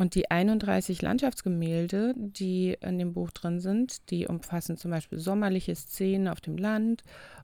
Und 0.00 0.14
die 0.14 0.30
31 0.30 1.02
Landschaftsgemälde, 1.02 2.14
die 2.16 2.74
in 2.80 2.96
dem 2.96 3.12
Buch 3.12 3.32
drin 3.32 3.60
sind, 3.60 4.08
die 4.08 4.26
umfassen 4.26 4.78
zum 4.78 4.92
Beispiel 4.92 5.18
sommerliche 5.18 5.74
Szenen 5.74 6.26
auf 6.26 6.40
dem 6.40 6.56
Land 6.56 7.02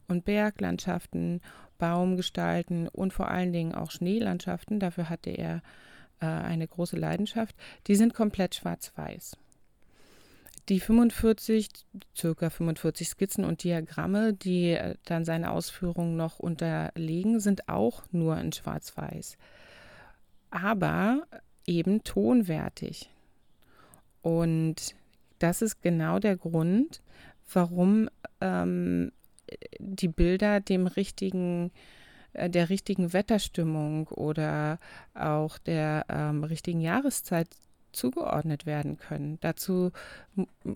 und 0.09 0.25
Berglandschaften, 0.25 1.43
Baumgestalten 1.77 2.89
und 2.89 3.13
vor 3.13 3.29
allen 3.29 3.53
Dingen 3.53 3.75
auch 3.75 3.91
Schneelandschaften. 3.91 4.81
Dafür 4.81 5.11
hatte 5.11 5.29
er 5.29 5.61
äh, 6.21 6.25
eine 6.25 6.67
große 6.67 6.97
Leidenschaft. 6.97 7.55
Die 7.89 7.95
sind 7.95 8.15
komplett 8.15 8.55
schwarz-weiß. 8.55 9.37
Die 10.71 10.81
45, 10.81 11.69
circa 12.17 12.49
45 12.49 13.07
Skizzen 13.07 13.45
und 13.45 13.65
Diagramme, 13.65 14.33
die 14.33 14.71
äh, 14.71 14.95
dann 15.05 15.27
seine 15.27 15.51
Ausführungen 15.51 16.17
noch 16.17 16.39
unterlegen, 16.39 17.39
sind 17.39 17.69
auch 17.69 18.05
nur 18.13 18.39
in 18.39 18.51
schwarz-weiß. 18.51 19.37
Aber 20.49 21.27
eben 21.67 22.05
tonwertig. 22.05 23.11
Und 24.23 24.95
das 25.39 25.63
ist 25.63 25.83
genau 25.83 26.19
der 26.19 26.37
Grund, 26.37 27.03
warum 27.53 28.09
ähm, 28.41 29.13
die 29.79 30.09
Bilder 30.09 30.61
dem 30.61 30.87
richtigen, 30.87 31.71
äh, 32.33 32.51
der 32.51 32.71
richtigen 32.71 33.13
Wetterstimmung 33.13 34.09
oder 34.09 34.79
auch 35.15 35.59
der 35.59 36.07
ähm, 36.09 36.45
richtigen 36.45 36.81
Jahreszeit 36.81 37.49
zugeordnet 37.93 38.67
werden 38.67 38.99
können. 38.99 39.39
Dazu 39.41 39.91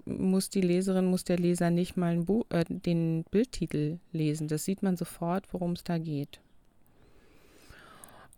muss 0.05 0.49
die 0.49 0.63
Leserin, 0.63 1.07
muss 1.07 1.25
der 1.25 1.39
Leser 1.39 1.71
nicht 1.71 1.97
mal 1.97 2.25
äh, 2.51 2.65
den 2.69 3.25
Bildtitel 3.31 3.99
lesen. 4.13 4.49
Das 4.49 4.65
sieht 4.65 4.83
man 4.83 4.97
sofort, 4.97 5.53
worum 5.53 5.73
es 5.73 5.85
da 5.85 5.99
geht. 5.99 6.41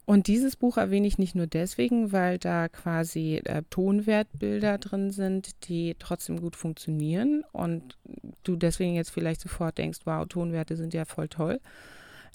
Und 0.04 0.26
dieses 0.26 0.56
Buch 0.56 0.78
erwähne 0.78 1.06
ich 1.06 1.18
nicht 1.18 1.36
nur 1.36 1.46
deswegen, 1.46 2.10
weil 2.10 2.38
da 2.38 2.68
quasi 2.68 3.40
äh, 3.44 3.62
Tonwertbilder 3.70 4.78
drin 4.78 5.10
sind, 5.12 5.68
die 5.68 5.94
trotzdem 5.98 6.40
gut 6.40 6.56
funktionieren 6.56 7.44
und 7.52 7.96
du 8.42 8.56
deswegen 8.56 8.94
jetzt 8.94 9.10
vielleicht 9.10 9.40
sofort 9.40 9.78
denkst, 9.78 10.00
wow, 10.04 10.26
Tonwerte 10.26 10.76
sind 10.76 10.92
ja 10.92 11.04
voll 11.04 11.28
toll, 11.28 11.60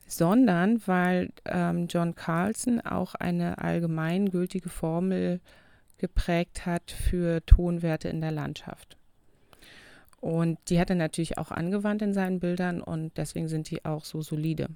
sondern 0.08 0.82
weil 0.88 1.34
ähm, 1.46 1.88
John 1.90 2.16
Carlson 2.16 2.80
auch 2.80 3.16
eine 3.16 3.58
allgemeingültige 3.58 4.70
Formel 4.70 5.42
geprägt 5.98 6.66
hat 6.66 6.92
für 6.92 7.46
Tonwerte 7.46 8.08
in 8.08 8.22
der 8.22 8.32
Landschaft. 8.32 8.98
Und 10.22 10.58
die 10.70 10.80
hat 10.80 10.90
er 10.90 10.96
natürlich 10.96 11.38
auch 11.38 11.52
angewandt 11.52 12.02
in 12.02 12.14
seinen 12.14 12.40
Bildern 12.40 12.82
und 12.82 13.18
deswegen 13.18 13.50
sind 13.50 13.70
die 13.70 13.84
auch 13.84 14.06
so 14.06 14.22
solide. 14.22 14.70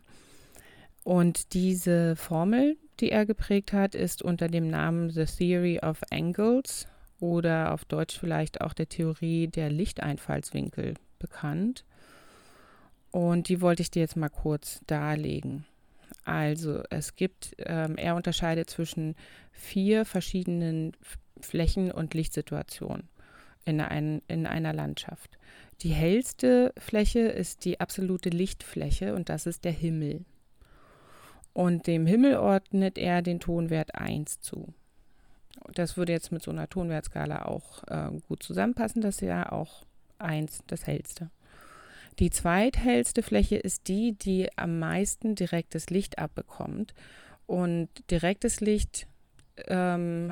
Und 1.03 1.53
diese 1.53 2.15
Formel, 2.15 2.77
die 3.00 3.12
er 3.12 3.25
geprägt 3.25 3.74
hat, 3.74 3.96
ist 3.96 4.22
unter 4.22 4.48
dem 4.48 4.70
Namen 4.70 5.10
The 5.10 5.25
Theory 5.25 5.79
of 5.79 6.01
Angles 6.12 6.88
oder 7.20 7.74
auf 7.74 7.86
Deutsch 7.86 8.20
vielleicht 8.20 8.62
auch 8.62 8.74
der 8.74 8.89
Theorie 8.89 9.48
der 9.48 9.70
Lichteinfallswinkel 9.70 10.96
bekannt. 11.20 11.86
Und 13.12 13.50
die 13.50 13.62
wollte 13.62 13.81
ich 13.81 13.91
dir 13.91 14.01
jetzt 14.01 14.15
mal 14.15 14.29
kurz 14.29 14.81
darlegen. 14.88 15.65
Also 16.24 16.84
es 16.89 17.15
gibt, 17.15 17.55
ähm, 17.58 17.98
er 17.98 18.15
unterscheidet 18.15 18.70
zwischen 18.70 19.15
vier 19.51 20.05
verschiedenen 20.05 20.93
Flächen 21.39 21.91
und 21.91 22.13
Lichtsituationen 22.13 23.10
in, 23.65 23.81
ein, 23.81 24.22
in 24.27 24.46
einer 24.46 24.74
Landschaft. 24.74 25.38
Die 25.81 25.89
hellste 25.89 26.74
Fläche 26.77 27.22
ist 27.22 27.65
die 27.65 27.79
absolute 27.79 28.29
Lichtfläche 28.29 29.15
und 29.15 29.29
das 29.29 29.46
ist 29.46 29.65
der 29.65 29.72
Himmel. 29.72 30.25
Und 31.53 31.88
dem 31.88 32.05
Himmel 32.05 32.38
ordnet 32.38 32.98
er 32.98 33.22
den 33.22 33.39
Tonwert 33.39 33.96
1 33.96 34.41
zu. 34.41 34.74
Das 35.74 35.98
würde 35.98 36.13
jetzt 36.13 36.31
mit 36.31 36.41
so 36.41 36.51
einer 36.51 36.70
Tonwertskala 36.70 37.46
auch 37.46 37.84
äh, 37.88 38.10
gut 38.27 38.43
zusammenpassen. 38.43 39.01
Das 39.01 39.15
ist 39.15 39.22
ja 39.22 39.51
auch 39.51 39.86
eins 40.17 40.63
das 40.67 40.88
hellste. 40.88 41.29
Die 42.20 42.29
zweithellste 42.29 43.24
Fläche 43.24 43.58
ist 43.58 43.88
die, 43.88 44.13
die 44.13 44.50
am 44.58 44.79
meisten 44.79 45.36
direktes 45.36 45.89
Licht 45.89 46.20
abbekommt. 46.20 46.93
Und 47.48 47.89
direktes 48.10 48.62
Licht, 48.62 49.08
ähm, 49.67 50.31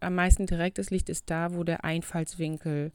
am 0.00 0.14
meisten 0.14 0.46
direktes 0.46 0.90
Licht 0.90 1.08
ist 1.08 1.30
da, 1.30 1.54
wo 1.54 1.64
der 1.64 1.84
Einfallswinkel 1.84 2.92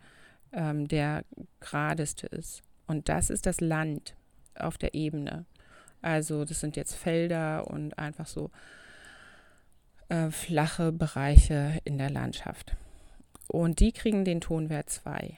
ähm, 0.53 0.87
der 0.87 1.23
geradeste 1.59 2.27
ist. 2.27 2.61
Und 2.87 3.09
das 3.09 3.29
ist 3.29 3.45
das 3.45 3.61
Land 3.61 4.15
auf 4.55 4.77
der 4.77 4.93
Ebene. 4.93 5.45
Also 6.01 6.45
das 6.45 6.59
sind 6.59 6.75
jetzt 6.75 6.95
Felder 6.95 7.67
und 7.67 7.97
einfach 7.97 8.27
so 8.27 8.49
äh, 10.09 10.31
flache 10.31 10.91
Bereiche 10.91 11.79
in 11.83 11.97
der 11.97 12.09
Landschaft. 12.09 12.75
Und 13.47 13.79
die 13.79 13.91
kriegen 13.91 14.25
den 14.25 14.41
Tonwert 14.41 14.89
2. 14.89 15.37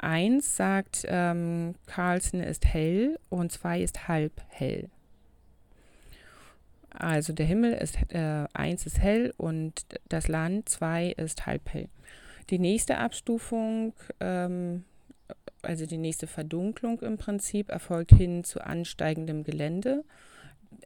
1 0.00 0.56
sagt 0.56 1.04
ähm, 1.08 1.74
Carlsen 1.86 2.40
ist 2.40 2.64
hell 2.66 3.18
und 3.28 3.52
2 3.52 3.82
ist 3.82 4.08
halb 4.08 4.32
hell. 4.48 4.88
Also 6.90 7.32
der 7.32 7.46
Himmel 7.46 7.74
ist 7.74 7.96
äh, 8.12 8.46
1 8.52 8.86
ist 8.86 8.98
hell 8.98 9.34
und 9.36 9.84
das 10.08 10.28
Land 10.28 10.68
2 10.68 11.10
ist 11.10 11.46
halb 11.46 11.72
hell. 11.72 11.88
Die 12.50 12.58
nächste 12.58 12.98
Abstufung, 12.98 13.92
ähm, 14.20 14.84
also 15.62 15.86
die 15.86 15.98
nächste 15.98 16.26
Verdunklung 16.26 17.00
im 17.00 17.18
Prinzip, 17.18 17.70
erfolgt 17.70 18.12
hin 18.12 18.44
zu 18.44 18.64
ansteigendem 18.64 19.44
Gelände. 19.44 20.04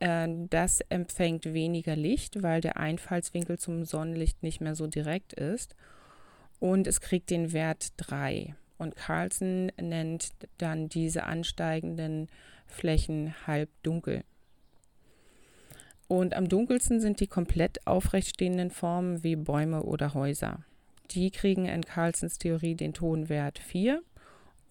Äh, 0.00 0.28
das 0.50 0.80
empfängt 0.88 1.52
weniger 1.52 1.96
Licht, 1.96 2.42
weil 2.42 2.60
der 2.60 2.76
Einfallswinkel 2.76 3.58
zum 3.58 3.84
Sonnenlicht 3.84 4.42
nicht 4.42 4.60
mehr 4.60 4.74
so 4.74 4.86
direkt 4.86 5.32
ist. 5.32 5.76
Und 6.60 6.86
es 6.86 7.00
kriegt 7.00 7.30
den 7.30 7.52
Wert 7.52 7.92
3. 7.96 8.54
Und 8.78 8.96
Carlson 8.96 9.70
nennt 9.80 10.30
dann 10.58 10.88
diese 10.88 11.24
ansteigenden 11.24 12.28
Flächen 12.66 13.34
halb 13.46 13.70
dunkel. 13.82 14.24
Und 16.08 16.34
am 16.34 16.48
dunkelsten 16.48 17.00
sind 17.00 17.20
die 17.20 17.26
komplett 17.26 17.86
aufrecht 17.86 18.34
stehenden 18.34 18.70
Formen 18.70 19.22
wie 19.22 19.36
Bäume 19.36 19.82
oder 19.82 20.14
Häuser. 20.14 20.64
Die 21.10 21.30
kriegen 21.30 21.66
in 21.66 21.82
Carlsons 21.82 22.38
Theorie 22.38 22.74
den 22.74 22.92
Tonwert 22.92 23.58
4 23.58 24.02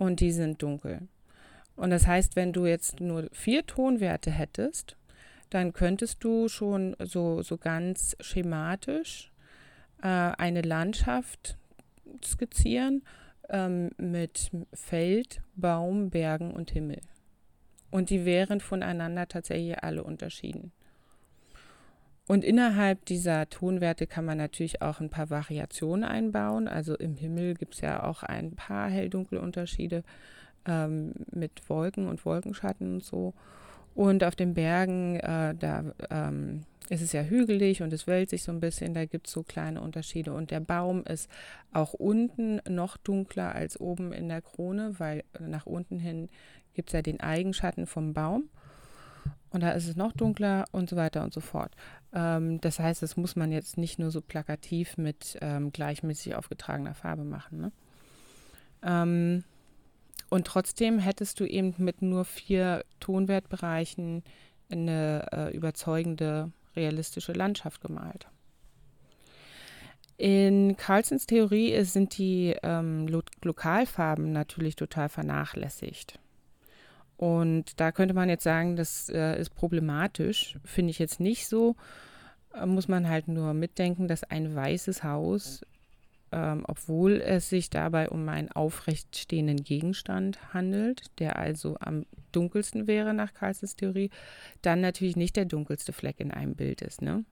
und 0.02 0.20
die 0.20 0.32
sind 0.32 0.64
dunkel. 0.64 1.08
Und 1.76 1.92
das 1.92 2.08
heißt, 2.08 2.36
wenn 2.36 2.54
du 2.54 2.66
jetzt 2.66 3.00
nur 3.00 3.30
vier 3.34 3.68
Tonwerte 3.68 4.32
hättest, 4.32 4.98
dann 5.52 5.74
könntest 5.74 6.24
du 6.24 6.48
schon 6.48 6.96
so, 6.98 7.44
so 7.44 7.58
ganz 7.58 8.18
schematisch 8.20 9.32
äh, 10.02 10.08
eine 10.08 10.62
Landschaft 10.62 11.56
skizzieren 12.26 13.04
ähm, 13.50 13.92
mit 13.98 14.50
Feld, 14.74 15.44
Baum, 15.56 16.10
Bergen 16.10 16.50
und 16.50 16.72
Himmel. 16.72 17.02
Und 17.92 18.10
die 18.10 18.26
wären 18.26 18.60
voneinander 18.60 19.28
tatsächlich 19.28 19.84
alle 19.84 20.04
unterschieden. 20.04 20.72
Und 22.32 22.46
innerhalb 22.46 23.04
dieser 23.08 23.50
Tonwerte 23.50 24.08
kann 24.08 24.24
man 24.24 24.38
natürlich 24.38 24.82
auch 24.82 25.02
ein 25.02 25.10
paar 25.10 25.30
Variationen 25.30 26.06
einbauen. 26.06 26.70
Also 26.70 26.96
im 26.96 27.18
Himmel 27.18 27.56
gibt 27.56 27.74
es 27.74 27.82
ja 27.82 28.04
auch 28.04 28.24
ein 28.24 28.56
paar 28.56 28.90
Hell-Dunkel-Unterschiede 28.90 30.06
ähm, 30.66 31.12
mit 31.30 31.68
Wolken 31.68 32.08
und 32.08 32.24
Wolkenschatten 32.24 32.94
und 32.94 33.04
so. 33.04 33.34
Und 33.96 34.24
auf 34.24 34.38
den 34.38 34.54
Bergen, 34.54 35.18
äh, 35.18 35.56
da 35.56 35.84
ähm, 36.10 36.62
ist 36.88 37.02
es 37.02 37.12
ja 37.12 37.22
hügelig 37.22 37.82
und 37.82 37.92
es 37.92 38.08
wälzt 38.08 38.30
sich 38.30 38.44
so 38.44 38.54
ein 38.54 38.62
bisschen, 38.62 38.94
da 38.94 39.04
gibt 39.04 39.28
es 39.28 39.34
so 39.34 39.44
kleine 39.44 39.82
Unterschiede. 39.82 40.32
Und 40.32 40.52
der 40.52 40.62
Baum 40.62 41.04
ist 41.04 41.30
auch 41.74 41.92
unten 41.92 42.62
noch 42.66 42.96
dunkler 42.96 43.54
als 43.54 43.78
oben 43.78 44.14
in 44.14 44.30
der 44.30 44.42
Krone, 44.42 44.98
weil 45.00 45.26
nach 45.38 45.66
unten 45.66 46.00
hin 46.00 46.30
gibt 46.76 46.92
es 46.92 46.94
ja 46.94 47.02
den 47.02 47.20
Eigenschatten 47.20 47.88
vom 47.88 48.14
Baum. 48.14 48.48
Und 49.50 49.64
da 49.64 49.72
ist 49.72 49.88
es 49.88 49.98
noch 49.98 50.14
dunkler 50.14 50.66
und 50.72 50.90
so 50.90 50.96
weiter 50.96 51.24
und 51.24 51.34
so 51.34 51.42
fort. 51.42 51.76
Ähm, 52.14 52.60
das 52.62 52.80
heißt, 52.80 53.02
das 53.02 53.18
muss 53.18 53.36
man 53.36 53.52
jetzt 53.52 53.78
nicht 53.78 54.00
nur 54.00 54.12
so 54.12 54.22
plakativ 54.22 54.98
mit 54.98 55.38
ähm, 55.42 55.72
gleichmäßig 55.72 56.36
aufgetragener 56.36 56.94
Farbe 56.94 57.24
machen. 57.24 57.62
Ne? 57.62 57.72
Ähm, 58.84 59.44
und 60.30 60.48
trotzdem 60.48 61.00
hättest 61.00 61.40
du 61.40 61.46
eben 61.46 61.74
mit 61.78 62.02
nur 62.02 62.26
vier 62.26 62.86
Tonwertbereichen 63.00 64.24
eine 64.72 65.28
äh, 65.32 65.56
überzeugende, 65.56 66.52
realistische 66.76 67.34
Landschaft 67.34 67.82
gemalt. 67.82 68.28
In 70.18 70.78
Carlsons 70.78 71.26
Theorie 71.26 71.84
sind 71.84 72.18
die 72.18 72.56
ähm, 72.64 73.08
Lo 73.08 73.24
Lokalfarben 73.44 74.32
natürlich 74.32 74.76
total 74.76 75.10
vernachlässigt. 75.10 76.20
Und 77.22 77.80
da 77.80 77.92
könnte 77.92 78.16
man 78.16 78.30
jetzt 78.30 78.44
sagen, 78.44 78.76
das 78.76 79.08
äh, 79.10 79.40
ist 79.40 79.54
problematisch. 79.54 80.58
Finde 80.66 80.90
ich 80.90 80.98
jetzt 80.98 81.20
nicht 81.20 81.48
so. 81.48 81.76
Äh, 82.54 82.66
muss 82.66 82.88
man 82.88 83.08
halt 83.08 83.28
nur 83.28 83.54
mitdenken, 83.54 84.08
dass 84.08 84.24
ein 84.24 84.56
weißes 84.56 85.04
Haus 85.04 85.62
ähm, 86.32 86.64
obwohl 86.68 87.22
es 87.22 87.50
sich 87.50 87.70
dabei 87.70 88.10
um 88.10 88.28
einen 88.30 88.52
aufrecht 88.52 89.18
stehenden 89.18 89.64
Gegenstand 89.64 90.54
handelt, 90.54 91.08
der 91.20 91.38
also 91.38 91.76
am 91.80 92.06
dunkelsten 92.32 92.88
wäre 92.88 93.14
nach 93.14 93.34
Karls 93.34 93.60
Theorie, 93.76 94.10
dann 94.62 94.82
natürlich 94.82 95.18
nicht 95.18 95.36
der 95.36 95.46
dunkelste 95.46 95.92
Fleck 95.92 96.20
in 96.20 96.32
einem 96.32 96.56
Bild 96.56 96.82
ist. 96.82 97.02
Ne? 97.02 97.26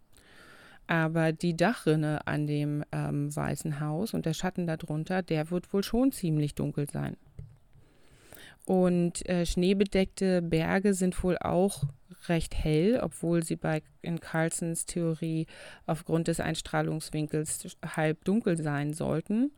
Aber 0.88 1.32
die 1.32 1.56
Dachrinne 1.56 2.28
an 2.28 2.46
dem 2.48 2.84
ähm, 2.92 3.34
weißen 3.34 3.80
Haus 3.80 4.14
und 4.14 4.26
der 4.26 4.34
Schatten 4.34 4.68
darunter, 4.68 5.22
der 5.22 5.50
wird 5.50 5.72
wohl 5.72 5.84
schon 5.84 6.12
ziemlich 6.12 6.56
dunkel 6.56 6.90
sein. 6.90 7.16
Und 8.70 9.28
äh, 9.28 9.48
schneebedeckte 9.48 10.44
Berge 10.44 10.94
sind 10.94 11.24
wohl 11.24 11.40
auch 11.40 11.86
recht 12.28 12.54
hell, 12.54 13.00
obwohl 13.02 13.42
sie 13.42 13.56
bei 13.56 13.82
in 14.04 14.20
Carlsons 14.20 14.86
Theorie 14.86 15.48
aufgrund 15.88 16.28
des 16.28 16.40
Einstrahlungswinkels 16.40 17.76
halb 17.96 18.24
dunkel 18.26 18.58
sein 18.58 18.94
sollten. 18.94 19.54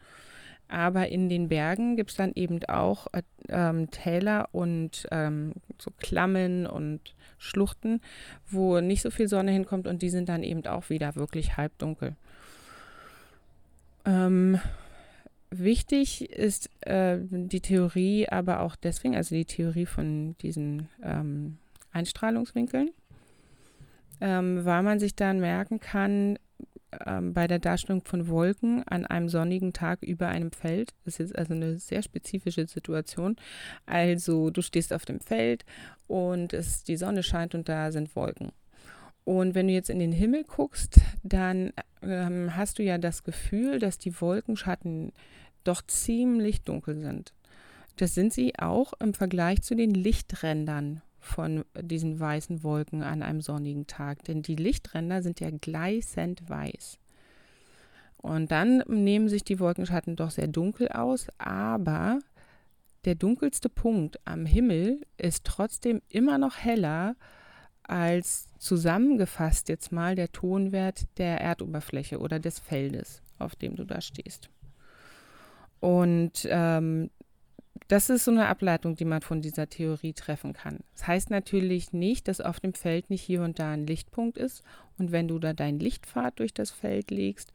Aber 0.69 1.09
in 1.09 1.27
den 1.27 1.49
Bergen 1.49 1.97
gibt 1.97 2.11
es 2.11 2.15
dann 2.15 2.31
eben 2.35 2.63
auch 2.69 3.07
äh, 3.11 3.23
ähm, 3.49 3.91
Täler 3.91 4.47
und 4.53 5.05
ähm, 5.11 5.55
so 5.77 5.91
Klammen 5.99 6.65
und 6.65 7.13
Schluchten, 7.37 7.99
wo 8.49 8.79
nicht 8.79 9.01
so 9.01 9.11
viel 9.11 9.27
Sonne 9.27 9.51
hinkommt 9.51 9.87
und 9.87 10.01
die 10.01 10.09
sind 10.09 10.29
dann 10.29 10.41
eben 10.41 10.65
auch 10.67 10.89
wieder 10.89 11.17
wirklich 11.17 11.57
halbdunkel. 11.57 12.15
Ähm, 14.05 14.57
wichtig 15.51 16.29
ist 16.29 16.69
äh, 16.81 17.19
die 17.21 17.61
Theorie 17.61 18.27
aber 18.29 18.61
auch 18.61 18.75
deswegen, 18.75 19.15
also 19.15 19.35
die 19.35 19.45
Theorie 19.45 19.85
von 19.85 20.35
diesen 20.39 20.87
ähm, 21.03 21.57
Einstrahlungswinkeln, 21.91 22.91
ähm, 24.19 24.65
weil 24.65 24.83
man 24.83 24.99
sich 24.99 25.15
dann 25.15 25.39
merken 25.39 25.79
kann, 25.79 26.37
ähm, 27.05 27.33
bei 27.33 27.47
der 27.47 27.59
Darstellung 27.59 28.03
von 28.03 28.27
Wolken 28.27 28.83
an 28.87 29.05
einem 29.05 29.29
sonnigen 29.29 29.71
Tag 29.73 30.03
über 30.03 30.27
einem 30.27 30.51
Feld. 30.51 30.93
Das 31.05 31.19
ist 31.19 31.37
also 31.37 31.53
eine 31.53 31.79
sehr 31.79 32.01
spezifische 32.01 32.67
Situation. 32.67 33.37
Also 33.85 34.49
du 34.49 34.61
stehst 34.61 34.91
auf 34.93 35.05
dem 35.05 35.21
Feld 35.21 35.65
und 36.07 36.53
es, 36.53 36.83
die 36.83 36.97
Sonne 36.97 37.23
scheint 37.23 37.55
und 37.55 37.69
da 37.69 37.91
sind 37.91 38.15
Wolken. 38.15 38.51
Und 39.23 39.55
wenn 39.55 39.67
du 39.67 39.73
jetzt 39.73 39.89
in 39.89 39.99
den 39.99 40.11
Himmel 40.11 40.43
guckst, 40.43 40.99
dann 41.23 41.73
ähm, 42.01 42.55
hast 42.55 42.79
du 42.79 42.83
ja 42.83 42.97
das 42.97 43.23
Gefühl, 43.23 43.79
dass 43.79 43.97
die 43.97 44.19
Wolkenschatten 44.19 45.11
doch 45.63 45.81
ziemlich 45.83 46.63
dunkel 46.63 46.99
sind. 46.99 47.33
Das 47.97 48.15
sind 48.15 48.33
sie 48.33 48.57
auch 48.57 48.93
im 48.99 49.13
Vergleich 49.13 49.61
zu 49.61 49.75
den 49.75 49.93
Lichträndern 49.93 51.01
von 51.19 51.63
diesen 51.79 52.19
weißen 52.19 52.63
Wolken 52.63 53.03
an 53.03 53.21
einem 53.21 53.41
sonnigen 53.41 53.85
Tag. 53.85 54.23
Denn 54.23 54.41
die 54.41 54.55
Lichtränder 54.55 55.21
sind 55.21 55.39
ja 55.39 55.51
gleißend 55.51 56.49
weiß. 56.49 56.97
Und 58.17 58.51
dann 58.51 58.83
nehmen 58.87 59.29
sich 59.29 59.43
die 59.43 59.59
Wolkenschatten 59.59 60.15
doch 60.15 60.31
sehr 60.31 60.47
dunkel 60.47 60.89
aus, 60.89 61.27
aber 61.37 62.19
der 63.05 63.15
dunkelste 63.15 63.67
Punkt 63.67 64.19
am 64.25 64.45
Himmel 64.45 65.01
ist 65.17 65.43
trotzdem 65.43 66.03
immer 66.07 66.37
noch 66.37 66.57
heller 66.57 67.15
als 67.91 68.47
zusammengefasst 68.57 69.67
jetzt 69.67 69.91
mal 69.91 70.15
der 70.15 70.31
Tonwert 70.31 71.05
der 71.17 71.41
Erdoberfläche 71.41 72.19
oder 72.19 72.39
des 72.39 72.57
Feldes, 72.57 73.21
auf 73.37 73.55
dem 73.55 73.75
du 73.75 73.83
da 73.83 73.99
stehst. 73.99 74.49
Und 75.81 76.47
ähm, 76.49 77.09
das 77.89 78.09
ist 78.09 78.23
so 78.23 78.31
eine 78.31 78.47
Ableitung, 78.47 78.95
die 78.95 79.03
man 79.03 79.21
von 79.21 79.41
dieser 79.41 79.67
Theorie 79.67 80.13
treffen 80.13 80.53
kann. 80.53 80.79
Das 80.93 81.07
heißt 81.07 81.29
natürlich 81.31 81.91
nicht, 81.91 82.29
dass 82.29 82.39
auf 82.39 82.61
dem 82.61 82.73
Feld 82.73 83.09
nicht 83.09 83.21
hier 83.21 83.41
und 83.41 83.59
da 83.59 83.71
ein 83.71 83.85
Lichtpunkt 83.85 84.37
ist. 84.37 84.63
Und 84.97 85.11
wenn 85.11 85.27
du 85.27 85.39
da 85.39 85.51
deinen 85.51 85.79
Lichtpfad 85.79 86.39
durch 86.39 86.53
das 86.53 86.71
Feld 86.71 87.11
legst, 87.11 87.51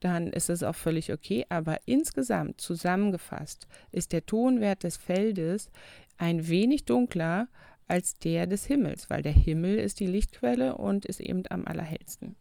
dann 0.00 0.26
ist 0.26 0.50
es 0.50 0.62
auch 0.62 0.74
völlig 0.74 1.12
okay. 1.12 1.46
Aber 1.48 1.78
insgesamt 1.86 2.60
zusammengefasst 2.60 3.66
ist 3.90 4.12
der 4.12 4.26
Tonwert 4.26 4.84
des 4.84 4.98
Feldes 4.98 5.70
ein 6.18 6.48
wenig 6.48 6.84
dunkler 6.84 7.48
als 7.88 8.18
der 8.18 8.46
des 8.46 8.66
Himmels, 8.66 9.10
weil 9.10 9.22
der 9.22 9.32
Himmel 9.32 9.78
ist 9.78 10.00
die 10.00 10.06
Lichtquelle 10.06 10.76
und 10.76 11.06
ist 11.06 11.20
eben 11.20 11.42
am 11.48 11.66
allerhellsten. 11.66 12.36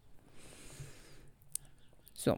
So. 2.14 2.38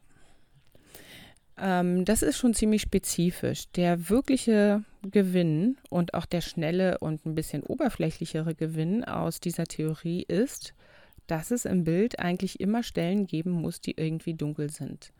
Ähm, 1.57 2.05
das 2.05 2.21
ist 2.21 2.37
schon 2.37 2.53
ziemlich 2.53 2.81
spezifisch. 2.81 3.69
Der 3.71 4.09
wirkliche 4.09 4.83
Gewinn 5.01 5.77
und 5.89 6.13
auch 6.13 6.25
der 6.25 6.41
schnelle 6.41 6.99
und 6.99 7.25
ein 7.25 7.35
bisschen 7.35 7.63
oberflächlichere 7.63 8.55
Gewinn 8.55 9.03
aus 9.03 9.39
dieser 9.39 9.65
Theorie 9.65 10.23
ist, 10.23 10.73
dass 11.27 11.51
es 11.51 11.65
im 11.65 11.83
Bild 11.83 12.19
eigentlich 12.19 12.59
immer 12.59 12.83
Stellen 12.83 13.27
geben 13.27 13.51
muss, 13.51 13.81
die 13.81 13.95
irgendwie 13.97 14.33
dunkel 14.33 14.69
sind. 14.69 15.11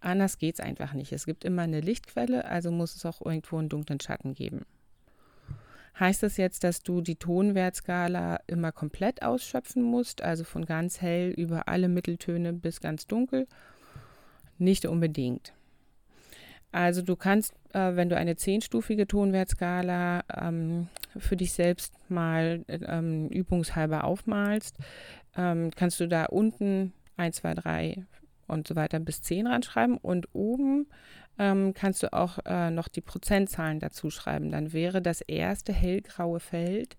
Anders 0.00 0.38
geht 0.38 0.54
es 0.54 0.60
einfach 0.60 0.92
nicht. 0.92 1.12
Es 1.12 1.26
gibt 1.26 1.44
immer 1.44 1.62
eine 1.62 1.80
Lichtquelle, 1.80 2.44
also 2.44 2.70
muss 2.70 2.94
es 2.94 3.04
auch 3.04 3.20
irgendwo 3.24 3.58
einen 3.58 3.68
dunklen 3.68 4.00
Schatten 4.00 4.34
geben. 4.34 4.64
Heißt 5.98 6.22
das 6.22 6.36
jetzt, 6.36 6.64
dass 6.64 6.82
du 6.82 7.00
die 7.00 7.16
Tonwertskala 7.16 8.40
immer 8.46 8.72
komplett 8.72 9.22
ausschöpfen 9.22 9.82
musst, 9.82 10.22
also 10.22 10.44
von 10.44 10.64
ganz 10.64 11.00
hell 11.00 11.30
über 11.30 11.68
alle 11.68 11.88
Mitteltöne 11.88 12.52
bis 12.52 12.80
ganz 12.80 13.06
dunkel? 13.06 13.46
Nicht 14.58 14.86
unbedingt. 14.86 15.52
Also 16.70 17.02
du 17.02 17.16
kannst, 17.16 17.54
äh, 17.72 17.96
wenn 17.96 18.08
du 18.08 18.16
eine 18.16 18.36
zehnstufige 18.36 19.06
Tonwertskala 19.06 20.22
ähm, 20.36 20.88
für 21.16 21.36
dich 21.36 21.52
selbst 21.52 21.94
mal 22.10 22.64
ähm, 22.68 23.28
übungshalber 23.28 24.04
aufmalst, 24.04 24.76
ähm, 25.36 25.70
kannst 25.74 25.98
du 26.00 26.08
da 26.08 26.26
unten 26.26 26.92
1, 27.16 27.36
2, 27.36 27.54
3 27.54 28.06
und 28.48 28.66
so 28.66 28.76
weiter 28.76 28.98
bis 29.00 29.22
10 29.22 29.46
ranschreiben 29.46 29.96
und 29.96 30.28
oben 30.32 30.86
ähm, 31.38 31.72
kannst 31.74 32.02
du 32.02 32.12
auch 32.12 32.38
äh, 32.44 32.70
noch 32.70 32.88
die 32.88 33.00
Prozentzahlen 33.00 33.80
dazu 33.80 34.10
schreiben. 34.10 34.50
Dann 34.50 34.72
wäre 34.72 35.00
das 35.00 35.20
erste 35.20 35.72
hellgraue 35.72 36.40
Feld 36.40 36.96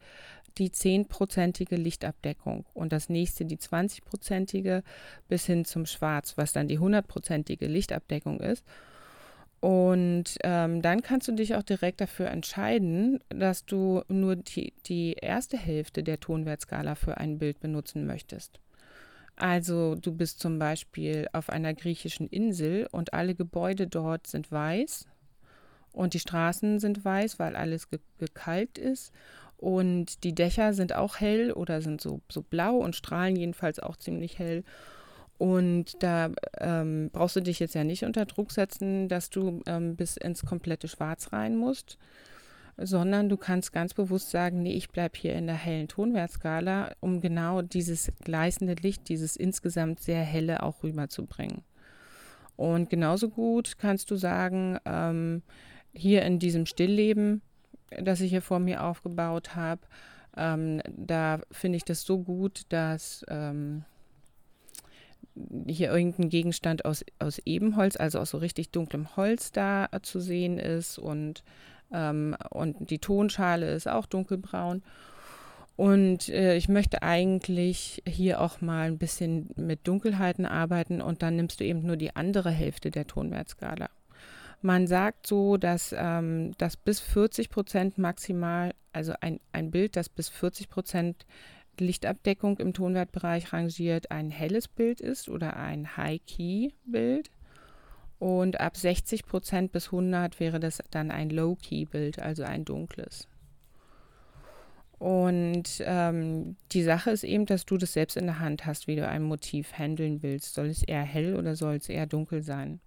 die 0.57 0.69
10-prozentige 0.69 1.75
Lichtabdeckung 1.75 2.65
und 2.73 2.91
das 2.91 3.09
nächste 3.09 3.45
die 3.45 3.57
20-prozentige 3.57 4.83
bis 5.27 5.45
hin 5.45 5.65
zum 5.65 5.85
Schwarz, 5.85 6.37
was 6.37 6.51
dann 6.53 6.67
die 6.67 6.79
100-prozentige 6.79 7.67
Lichtabdeckung 7.67 8.39
ist. 8.39 8.65
Und 9.61 10.37
ähm, 10.43 10.81
dann 10.81 11.01
kannst 11.01 11.27
du 11.27 11.33
dich 11.33 11.55
auch 11.55 11.63
direkt 11.63 11.99
dafür 11.99 12.27
entscheiden, 12.27 13.19
dass 13.27 13.65
du 13.65 14.03
nur 14.07 14.37
die, 14.37 14.73
die 14.85 15.13
erste 15.13 15.57
Hälfte 15.57 16.01
der 16.01 16.19
Tonwertskala 16.19 16.95
für 16.95 17.17
ein 17.17 17.39
Bild 17.39 17.59
benutzen 17.59 18.05
möchtest. 18.05 18.59
Also 19.39 19.95
du 19.95 20.11
bist 20.11 20.41
zum 20.41 20.59
Beispiel 20.59 21.29
auf 21.31 21.49
einer 21.49 21.73
griechischen 21.73 22.27
Insel 22.27 22.87
und 22.91 23.13
alle 23.13 23.35
Gebäude 23.35 23.87
dort 23.87 24.27
sind 24.27 24.51
weiß 24.51 25.07
und 25.93 26.13
die 26.13 26.19
Straßen 26.19 26.79
sind 26.79 27.03
weiß, 27.05 27.39
weil 27.39 27.55
alles 27.55 27.89
ge 27.89 27.99
gekalkt 28.17 28.77
ist 28.77 29.13
und 29.55 30.25
die 30.25 30.35
Dächer 30.35 30.73
sind 30.73 30.93
auch 30.93 31.21
hell 31.21 31.53
oder 31.53 31.81
sind 31.81 32.01
so, 32.01 32.19
so 32.29 32.41
blau 32.41 32.75
und 32.75 32.97
strahlen 32.97 33.37
jedenfalls 33.37 33.79
auch 33.79 33.95
ziemlich 33.95 34.39
hell. 34.39 34.63
Und 35.37 36.03
da 36.03 36.31
ähm, 36.59 37.09
brauchst 37.13 37.37
du 37.37 37.41
dich 37.41 37.59
jetzt 37.59 37.75
ja 37.75 37.85
nicht 37.85 38.03
unter 38.03 38.25
Druck 38.25 38.51
setzen, 38.51 39.07
dass 39.07 39.29
du 39.29 39.61
ähm, 39.67 39.95
bis 39.95 40.17
ins 40.17 40.45
komplette 40.45 40.89
Schwarz 40.89 41.31
rein 41.31 41.55
musst, 41.55 41.97
sondern 42.81 43.29
du 43.29 43.37
kannst 43.37 43.73
ganz 43.73 43.93
bewusst 43.93 44.31
sagen, 44.31 44.61
nee, 44.63 44.73
ich 44.73 44.89
bleibe 44.89 45.17
hier 45.17 45.35
in 45.35 45.47
der 45.47 45.55
hellen 45.55 45.87
Tonwertskala, 45.87 46.93
um 46.99 47.21
genau 47.21 47.61
dieses 47.61 48.11
gleißende 48.23 48.75
Licht, 48.75 49.09
dieses 49.09 49.35
insgesamt 49.35 49.99
sehr 49.99 50.23
helle 50.23 50.63
auch 50.63 50.83
rüberzubringen. 50.83 51.63
Und 52.55 52.89
genauso 52.89 53.29
gut 53.29 53.77
kannst 53.77 54.11
du 54.11 54.15
sagen, 54.15 54.77
ähm, 54.85 55.43
hier 55.93 56.23
in 56.23 56.39
diesem 56.39 56.65
Stillleben, 56.65 57.41
das 57.89 58.21
ich 58.21 58.29
hier 58.29 58.41
vor 58.41 58.59
mir 58.59 58.83
aufgebaut 58.83 59.55
habe, 59.55 59.81
ähm, 60.37 60.81
da 60.95 61.41
finde 61.51 61.77
ich 61.77 61.85
das 61.85 62.03
so 62.03 62.19
gut, 62.19 62.63
dass 62.69 63.25
ähm, 63.29 63.83
hier 65.67 65.91
irgendein 65.91 66.29
Gegenstand 66.29 66.85
aus, 66.85 67.03
aus 67.17 67.39
Ebenholz, 67.45 67.97
also 67.97 68.19
aus 68.19 68.31
so 68.31 68.37
richtig 68.37 68.71
dunklem 68.71 69.15
Holz 69.15 69.51
da 69.51 69.87
äh, 69.91 70.01
zu 70.01 70.19
sehen 70.19 70.59
ist 70.59 70.97
und, 70.97 71.43
ähm, 71.91 72.35
und 72.49 72.89
die 72.89 72.99
Tonschale 72.99 73.71
ist 73.71 73.87
auch 73.87 74.05
dunkelbraun. 74.05 74.83
Und 75.75 76.27
äh, 76.27 76.57
ich 76.57 76.67
möchte 76.67 77.03
eigentlich 77.03 78.03
hier 78.05 78.41
auch 78.41 78.59
mal 78.59 78.87
ein 78.87 78.97
bisschen 78.97 79.49
mit 79.55 79.87
Dunkelheiten 79.87 80.45
arbeiten 80.45 81.01
und 81.01 81.21
dann 81.21 81.37
nimmst 81.37 81.61
du 81.61 81.63
eben 81.63 81.85
nur 81.85 81.95
die 81.95 82.15
andere 82.17 82.51
Hälfte 82.51 82.91
der 82.91 83.07
Tonwertskala. 83.07 83.89
Man 84.61 84.87
sagt 84.87 85.25
so, 85.25 85.55
dass, 85.55 85.95
ähm, 85.97 86.51
dass 86.57 86.75
bis 86.75 86.99
40 86.99 87.49
Prozent 87.49 87.97
maximal, 87.97 88.73
also 88.91 89.13
ein, 89.21 89.39
ein 89.53 89.71
Bild, 89.71 89.95
das 89.95 90.09
bis 90.09 90.27
40 90.27 90.67
Prozent 90.67 91.25
Lichtabdeckung 91.79 92.57
im 92.57 92.73
Tonwertbereich 92.73 93.53
rangiert, 93.53 94.11
ein 94.11 94.29
helles 94.29 94.67
Bild 94.67 94.99
ist 94.99 95.29
oder 95.29 95.55
ein 95.55 95.95
High-Key-Bild. 95.95 97.31
Und 98.19 98.59
ab 98.59 98.75
60 98.75 99.25
Prozent 99.25 99.71
bis 99.71 99.87
100 99.87 100.39
wäre 100.39 100.59
das 100.59 100.79
dann 100.91 101.09
ein 101.09 101.29
Low-Key-Bild, 101.29 102.19
also 102.19 102.43
ein 102.43 102.65
dunkles. 102.65 103.27
Und 104.97 105.81
ähm, 105.85 106.57
die 106.73 106.83
Sache 106.83 107.11
ist 107.11 107.23
eben, 107.23 107.45
dass 107.45 107.65
du 107.65 107.77
das 107.77 107.93
selbst 107.93 108.17
in 108.17 108.25
der 108.25 108.39
Hand 108.39 108.65
hast, 108.65 108.87
wie 108.87 108.97
du 108.97 109.07
ein 109.07 109.23
Motiv 109.23 109.71
handeln 109.71 110.21
willst. 110.21 110.53
Soll 110.53 110.67
es 110.67 110.83
eher 110.83 111.03
hell 111.03 111.37
oder 111.37 111.55
soll 111.55 111.75
es 111.75 111.87
eher 111.87 112.05
dunkel 112.05 112.43
sein? 112.43 112.81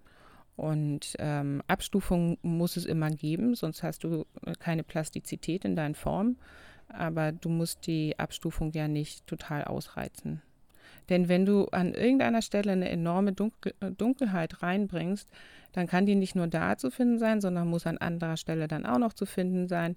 Und 0.54 1.14
ähm, 1.18 1.62
Abstufung 1.66 2.36
muss 2.42 2.76
es 2.76 2.84
immer 2.84 3.08
geben, 3.08 3.54
sonst 3.54 3.82
hast 3.82 4.04
du 4.04 4.26
keine 4.58 4.84
Plastizität 4.84 5.64
in 5.64 5.74
deinen 5.74 5.94
Formen 5.94 6.36
aber 6.92 7.32
du 7.32 7.48
musst 7.48 7.86
die 7.86 8.18
Abstufung 8.18 8.72
ja 8.72 8.88
nicht 8.88 9.26
total 9.26 9.64
ausreizen. 9.64 10.42
Denn 11.08 11.28
wenn 11.28 11.44
du 11.44 11.66
an 11.66 11.94
irgendeiner 11.94 12.42
Stelle 12.42 12.72
eine 12.72 12.88
enorme 12.88 13.32
Dunkel 13.32 13.74
Dunkelheit 13.96 14.62
reinbringst, 14.62 15.28
dann 15.72 15.86
kann 15.86 16.06
die 16.06 16.14
nicht 16.14 16.34
nur 16.34 16.46
da 16.46 16.76
zu 16.76 16.90
finden 16.90 17.18
sein, 17.18 17.40
sondern 17.40 17.68
muss 17.68 17.86
an 17.86 17.98
anderer 17.98 18.36
Stelle 18.36 18.68
dann 18.68 18.86
auch 18.86 18.98
noch 18.98 19.12
zu 19.12 19.26
finden 19.26 19.68
sein. 19.68 19.96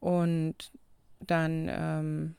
Und 0.00 0.72
dann 1.20 1.68
ähm, 1.70 2.34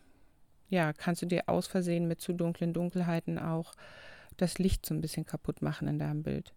ja, 0.69 0.93
kannst 0.93 1.21
du 1.21 1.25
dir 1.25 1.43
aus 1.47 1.67
Versehen 1.67 2.07
mit 2.07 2.21
zu 2.21 2.33
dunklen 2.33 2.73
Dunkelheiten 2.73 3.39
auch 3.39 3.73
das 4.37 4.59
Licht 4.59 4.85
so 4.85 4.93
ein 4.93 5.01
bisschen 5.01 5.25
kaputt 5.25 5.61
machen 5.61 5.87
in 5.87 5.99
deinem 5.99 6.23
Bild. 6.23 6.53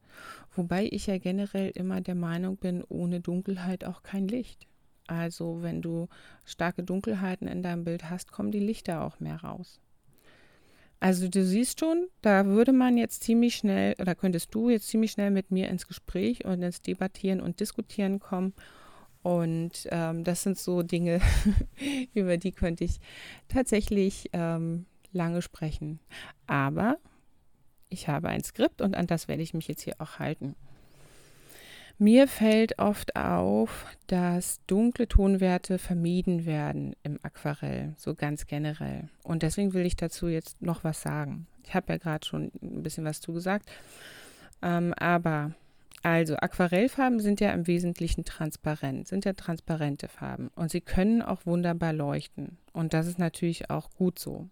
Wobei 0.55 0.89
ich 0.91 1.07
ja 1.07 1.19
generell 1.19 1.71
immer 1.71 2.01
der 2.01 2.17
Meinung 2.17 2.57
bin, 2.57 2.83
ohne 2.89 3.21
Dunkelheit 3.21 3.85
auch 3.85 4.03
kein 4.03 4.27
Licht. 4.27 4.67
Also 5.07 5.63
wenn 5.63 5.81
du 5.81 6.09
starke 6.45 6.83
Dunkelheiten 6.83 7.47
in 7.47 7.63
deinem 7.63 7.85
Bild 7.85 8.11
hast, 8.11 8.33
kommen 8.33 8.51
die 8.51 8.59
Lichter 8.59 9.03
auch 9.03 9.21
mehr 9.21 9.37
raus. 9.37 9.81
Also 11.01 11.29
du 11.29 11.45
siehst 11.45 11.81
schon, 11.81 12.09
da 12.23 12.47
würde 12.47 12.73
man 12.73 12.97
jetzt 12.97 13.23
ziemlich 13.23 13.55
schnell 13.55 13.95
oder 14.01 14.15
könntest 14.15 14.53
du 14.55 14.69
jetzt 14.69 14.89
ziemlich 14.89 15.13
schnell 15.13 15.31
mit 15.31 15.51
mir 15.51 15.69
ins 15.69 15.87
Gespräch 15.87 16.45
und 16.45 16.63
ins 16.63 16.83
Debattieren 16.83 17.41
und 17.41 17.61
Diskutieren 17.61 18.19
kommen. 18.19 18.53
Und 19.23 19.87
ähm, 19.91 20.25
das 20.25 20.43
sind 20.43 20.59
so 20.59 20.83
Dinge, 20.83 21.21
über 22.15 22.37
die 22.37 22.53
könnte 22.53 22.85
ich 22.85 22.99
tatsächlich 23.49 24.31
ähm, 24.33 24.87
lange 25.13 25.43
sprechen. 25.43 26.01
Aber 26.47 26.99
ich 27.89 28.09
habe 28.09 28.29
ein 28.29 28.43
Skript 28.43 28.81
und 28.81 28.97
an 28.97 29.07
das 29.07 29.29
werde 29.29 29.43
ich 29.43 29.55
mich 29.55 29.69
jetzt 29.69 29.83
hier 29.83 29.97
auch 29.99 30.19
halten. 30.19 30.57
Mir 32.01 32.29
fällt 32.29 32.79
oft 32.79 33.17
auf, 33.17 33.87
dass 34.07 34.61
dunkle 34.69 35.09
Tonwerte 35.09 35.79
vermieden 35.79 36.47
werden 36.47 36.95
im 37.03 37.19
Aquarell, 37.23 37.95
so 37.97 38.15
ganz 38.15 38.47
generell. 38.47 39.09
Und 39.25 39.43
deswegen 39.43 39.75
will 39.75 39.85
ich 39.85 39.97
dazu 39.97 40.29
jetzt 40.29 40.63
noch 40.63 40.85
was 40.85 41.03
sagen. 41.03 41.49
Ich 41.65 41.75
habe 41.75 41.93
ja 41.93 41.99
gerade 41.99 42.25
schon 42.25 42.53
ein 42.63 42.85
bisschen 42.85 43.05
was 43.05 43.21
zugesagt. 43.21 43.69
Ähm, 44.63 44.95
aber 44.95 45.55
also 46.03 46.37
Aquarellfarben 46.37 47.19
sind 47.19 47.41
ja 47.41 47.51
im 47.51 47.67
Wesentlichen 47.67 48.25
transparent, 48.25 49.09
sind 49.09 49.25
ja 49.25 49.33
transparente 49.33 50.07
Farben 50.07 50.51
und 50.55 50.71
sie 50.71 50.81
können 50.81 51.21
auch 51.21 51.47
wunderbar 51.47 51.93
leuchten. 51.93 52.59
Und 52.73 52.95
das 52.95 53.09
ist 53.09 53.19
natürlich 53.19 53.71
auch 53.71 53.91
gut 53.91 54.21
so. 54.21 54.49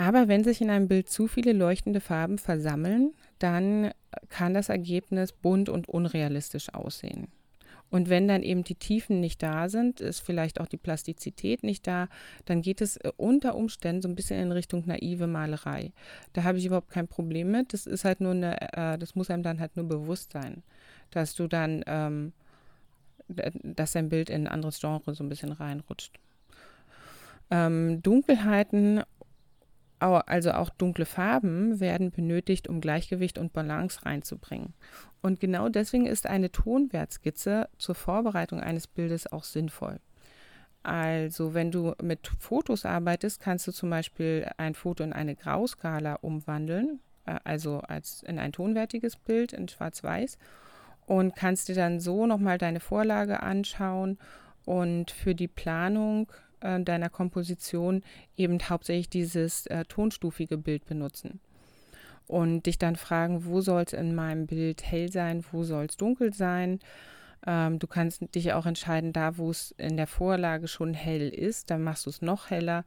Aber 0.00 0.28
wenn 0.28 0.44
sich 0.44 0.62
in 0.62 0.70
einem 0.70 0.88
Bild 0.88 1.10
zu 1.10 1.26
viele 1.26 1.52
leuchtende 1.52 2.00
Farben 2.00 2.38
versammeln, 2.38 3.12
dann 3.38 3.90
kann 4.30 4.54
das 4.54 4.70
Ergebnis 4.70 5.30
bunt 5.30 5.68
und 5.68 5.90
unrealistisch 5.90 6.72
aussehen. 6.72 7.28
Und 7.90 8.08
wenn 8.08 8.26
dann 8.26 8.42
eben 8.42 8.64
die 8.64 8.76
Tiefen 8.76 9.20
nicht 9.20 9.42
da 9.42 9.68
sind, 9.68 10.00
ist 10.00 10.20
vielleicht 10.20 10.58
auch 10.58 10.68
die 10.68 10.78
Plastizität 10.78 11.62
nicht 11.64 11.86
da, 11.86 12.08
dann 12.46 12.62
geht 12.62 12.80
es 12.80 12.96
äh, 12.96 13.12
unter 13.18 13.54
Umständen 13.54 14.00
so 14.00 14.08
ein 14.08 14.14
bisschen 14.14 14.40
in 14.40 14.52
Richtung 14.52 14.84
naive 14.86 15.26
Malerei. 15.26 15.92
Da 16.32 16.44
habe 16.44 16.56
ich 16.56 16.64
überhaupt 16.64 16.88
kein 16.88 17.06
Problem 17.06 17.50
mit. 17.50 17.74
Das 17.74 17.84
ist 17.84 18.06
halt 18.06 18.22
nur 18.22 18.32
eine, 18.32 18.58
äh, 18.72 18.96
das 18.96 19.16
muss 19.16 19.28
einem 19.28 19.42
dann 19.42 19.60
halt 19.60 19.76
nur 19.76 19.86
bewusst 19.86 20.32
sein, 20.32 20.62
dass 21.10 21.34
du 21.34 21.46
dann, 21.46 21.84
ähm, 21.86 22.32
dass 23.28 23.92
dein 23.92 24.08
Bild 24.08 24.30
in 24.30 24.46
ein 24.46 24.52
anderes 24.52 24.80
Genre 24.80 25.14
so 25.14 25.22
ein 25.22 25.28
bisschen 25.28 25.52
reinrutscht. 25.52 26.18
Ähm, 27.50 28.00
Dunkelheiten 28.02 29.02
also 30.00 30.52
auch 30.52 30.70
dunkle 30.70 31.04
Farben 31.04 31.78
werden 31.80 32.10
benötigt, 32.10 32.68
um 32.68 32.80
Gleichgewicht 32.80 33.38
und 33.38 33.52
Balance 33.52 34.04
reinzubringen. 34.04 34.74
Und 35.22 35.40
genau 35.40 35.68
deswegen 35.68 36.06
ist 36.06 36.26
eine 36.26 36.50
Tonwertskizze 36.50 37.68
zur 37.78 37.94
Vorbereitung 37.94 38.60
eines 38.60 38.86
Bildes 38.86 39.30
auch 39.30 39.44
sinnvoll. 39.44 40.00
Also 40.82 41.52
wenn 41.52 41.70
du 41.70 41.92
mit 42.02 42.28
Fotos 42.38 42.86
arbeitest, 42.86 43.40
kannst 43.40 43.66
du 43.66 43.72
zum 43.72 43.90
Beispiel 43.90 44.50
ein 44.56 44.74
Foto 44.74 45.04
in 45.04 45.12
eine 45.12 45.36
Grauskala 45.36 46.14
umwandeln. 46.22 47.00
äh, 47.26 47.38
also 47.44 47.80
als 47.80 48.22
in 48.22 48.38
ein 48.38 48.52
tonwertiges 48.52 49.16
Bild 49.16 49.52
in 49.52 49.68
Schwarz-Weiß 49.68 50.38
und 51.06 51.36
kannst 51.36 51.68
dir 51.68 51.74
dann 51.74 52.00
so 52.00 52.26
nochmal 52.26 52.56
deine 52.56 52.80
Vorlage 52.80 53.42
anschauen 53.42 54.18
und 54.64 55.10
für 55.10 55.34
die 55.34 55.48
Planung 55.48 56.32
äh, 56.60 56.80
deiner 56.80 57.10
Komposition 57.10 58.02
eben 58.36 58.58
hauptsächlich 58.60 59.08
dieses 59.08 59.66
äh, 59.66 59.84
tonstufige 59.84 60.56
Bild 60.56 60.86
benutzen. 60.86 61.40
Und 62.26 62.66
dich 62.66 62.78
dann 62.78 62.96
fragen, 62.96 63.44
wo 63.44 63.60
soll 63.60 63.82
es 63.82 63.92
in 63.92 64.14
meinem 64.14 64.46
Bild 64.46 64.84
hell 64.84 65.10
sein, 65.10 65.44
wo 65.50 65.64
soll 65.64 65.86
es 65.86 65.96
dunkel 65.96 66.32
sein 66.32 66.78
ähm, 67.46 67.78
du 67.78 67.86
kannst 67.86 68.34
dich 68.34 68.52
auch 68.52 68.66
entscheiden, 68.66 69.12
da 69.12 69.38
wo 69.38 69.50
es 69.50 69.72
in 69.78 69.96
der 69.96 70.06
Vorlage 70.06 70.68
schon 70.68 70.92
hell 70.92 71.28
ist, 71.30 71.70
dann 71.70 71.82
machst 71.82 72.06
du 72.06 72.10
es 72.10 72.20
noch 72.20 72.50
heller 72.50 72.84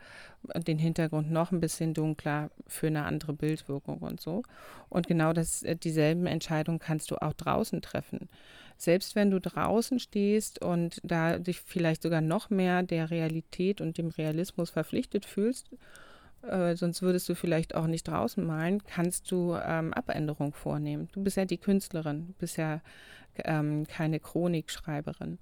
und 0.54 0.68
den 0.68 0.78
Hintergrund 0.78 1.32
noch 1.32 1.52
ein 1.52 1.60
bisschen 1.60 1.94
dunkler 1.94 2.52
für 2.68 2.88
eine 2.88 3.06
andere 3.06 3.34
Bildwirkung 3.34 4.00
und 4.00 4.22
so. 4.22 4.44
Und 4.90 5.08
genau 5.08 5.34
das, 5.34 5.64
äh, 5.64 5.76
dieselben 5.76 6.28
Entscheidungen 6.28 6.80
kannst 6.80 7.10
du 7.10 7.22
auch 7.22 7.34
draußen 7.34 7.82
treffen. 7.82 8.30
Selbst 8.78 9.16
wenn 9.16 9.32
du 9.32 9.40
draußen 9.40 10.00
stehst 10.00 10.62
und 10.62 11.00
da 11.04 11.40
dich 11.40 11.62
vielleicht 11.62 12.04
sogar 12.04 12.22
noch 12.22 12.50
mehr 12.50 12.84
der 12.84 13.10
Realität 13.10 13.82
und 13.82 13.98
dem 13.98 14.10
Realismus 14.10 14.70
verpflichtet 14.70 15.26
fühlst, 15.26 15.70
äh, 16.44 16.76
sonst 16.76 17.02
würdest 17.02 17.30
du 17.30 17.36
vielleicht 17.36 17.76
auch 17.76 17.88
nicht 17.88 18.08
draußen 18.08 18.46
malen, 18.46 18.84
kannst 18.84 19.32
du 19.32 19.56
ähm, 19.56 19.94
Abänderungen 19.94 20.54
vornehmen. 20.54 21.10
Du 21.14 21.24
bist 21.24 21.38
ja 21.38 21.46
die 21.46 21.58
Künstlerin, 21.58 22.28
du 22.28 22.34
bist 22.34 22.58
ja 22.58 22.82
ähm, 23.44 23.86
keine 23.88 24.20
Chronikschreiberin. 24.20 25.40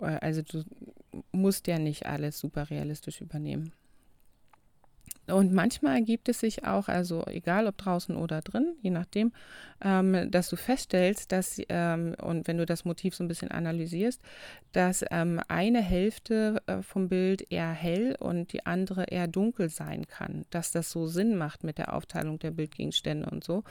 Äh, 0.00 0.18
also 0.20 0.42
du 0.42 0.64
musst 1.32 1.66
ja 1.66 1.78
nicht 1.78 2.06
alles 2.06 2.38
super 2.38 2.70
realistisch 2.70 3.20
übernehmen. 3.20 3.72
Und 5.30 5.52
manchmal 5.52 5.96
ergibt 5.96 6.28
es 6.28 6.40
sich 6.40 6.64
auch, 6.64 6.88
also 6.88 7.24
egal 7.26 7.66
ob 7.66 7.76
draußen 7.76 8.16
oder 8.16 8.40
drin, 8.40 8.74
je 8.80 8.90
nachdem, 8.90 9.32
ähm, 9.82 10.30
dass 10.30 10.48
du 10.48 10.56
feststellst, 10.56 11.32
dass, 11.32 11.60
ähm, 11.68 12.14
und 12.22 12.48
wenn 12.48 12.58
du 12.58 12.66
das 12.66 12.84
Motiv 12.84 13.14
so 13.14 13.24
ein 13.24 13.28
bisschen 13.28 13.50
analysierst, 13.50 14.20
dass 14.72 15.04
ähm, 15.10 15.40
eine 15.48 15.82
Hälfte 15.82 16.62
äh, 16.66 16.82
vom 16.82 17.08
Bild 17.08 17.50
eher 17.50 17.70
hell 17.70 18.16
und 18.18 18.52
die 18.52 18.66
andere 18.66 19.04
eher 19.04 19.28
dunkel 19.28 19.68
sein 19.68 20.06
kann. 20.06 20.46
Dass 20.50 20.72
das 20.72 20.90
so 20.90 21.06
Sinn 21.06 21.36
macht 21.36 21.64
mit 21.64 21.78
der 21.78 21.94
Aufteilung 21.94 22.38
der 22.38 22.50
Bildgegenstände 22.50 23.28
und 23.30 23.44
so. 23.44 23.64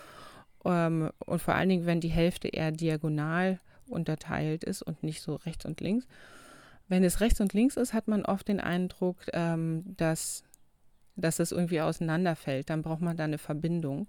Ähm, 0.65 1.09
und 1.25 1.41
vor 1.41 1.55
allen 1.55 1.69
Dingen, 1.69 1.85
wenn 1.85 2.01
die 2.01 2.07
Hälfte 2.09 2.47
eher 2.49 2.71
diagonal 2.71 3.59
unterteilt 3.87 4.63
ist 4.63 4.81
und 4.81 5.03
nicht 5.03 5.21
so 5.21 5.35
rechts 5.35 5.65
und 5.65 5.81
links. 5.81 6.07
Wenn 6.89 7.03
es 7.03 7.19
rechts 7.19 7.41
und 7.41 7.53
links 7.53 7.75
ist, 7.75 7.93
hat 7.93 8.07
man 8.07 8.25
oft 8.25 8.47
den 8.47 8.59
Eindruck, 8.59 9.17
ähm, 9.33 9.83
dass, 9.97 10.43
dass 11.17 11.39
es 11.39 11.51
irgendwie 11.51 11.81
auseinanderfällt. 11.81 12.69
Dann 12.69 12.81
braucht 12.81 13.01
man 13.01 13.17
da 13.17 13.25
eine 13.25 13.37
Verbindung. 13.37 14.07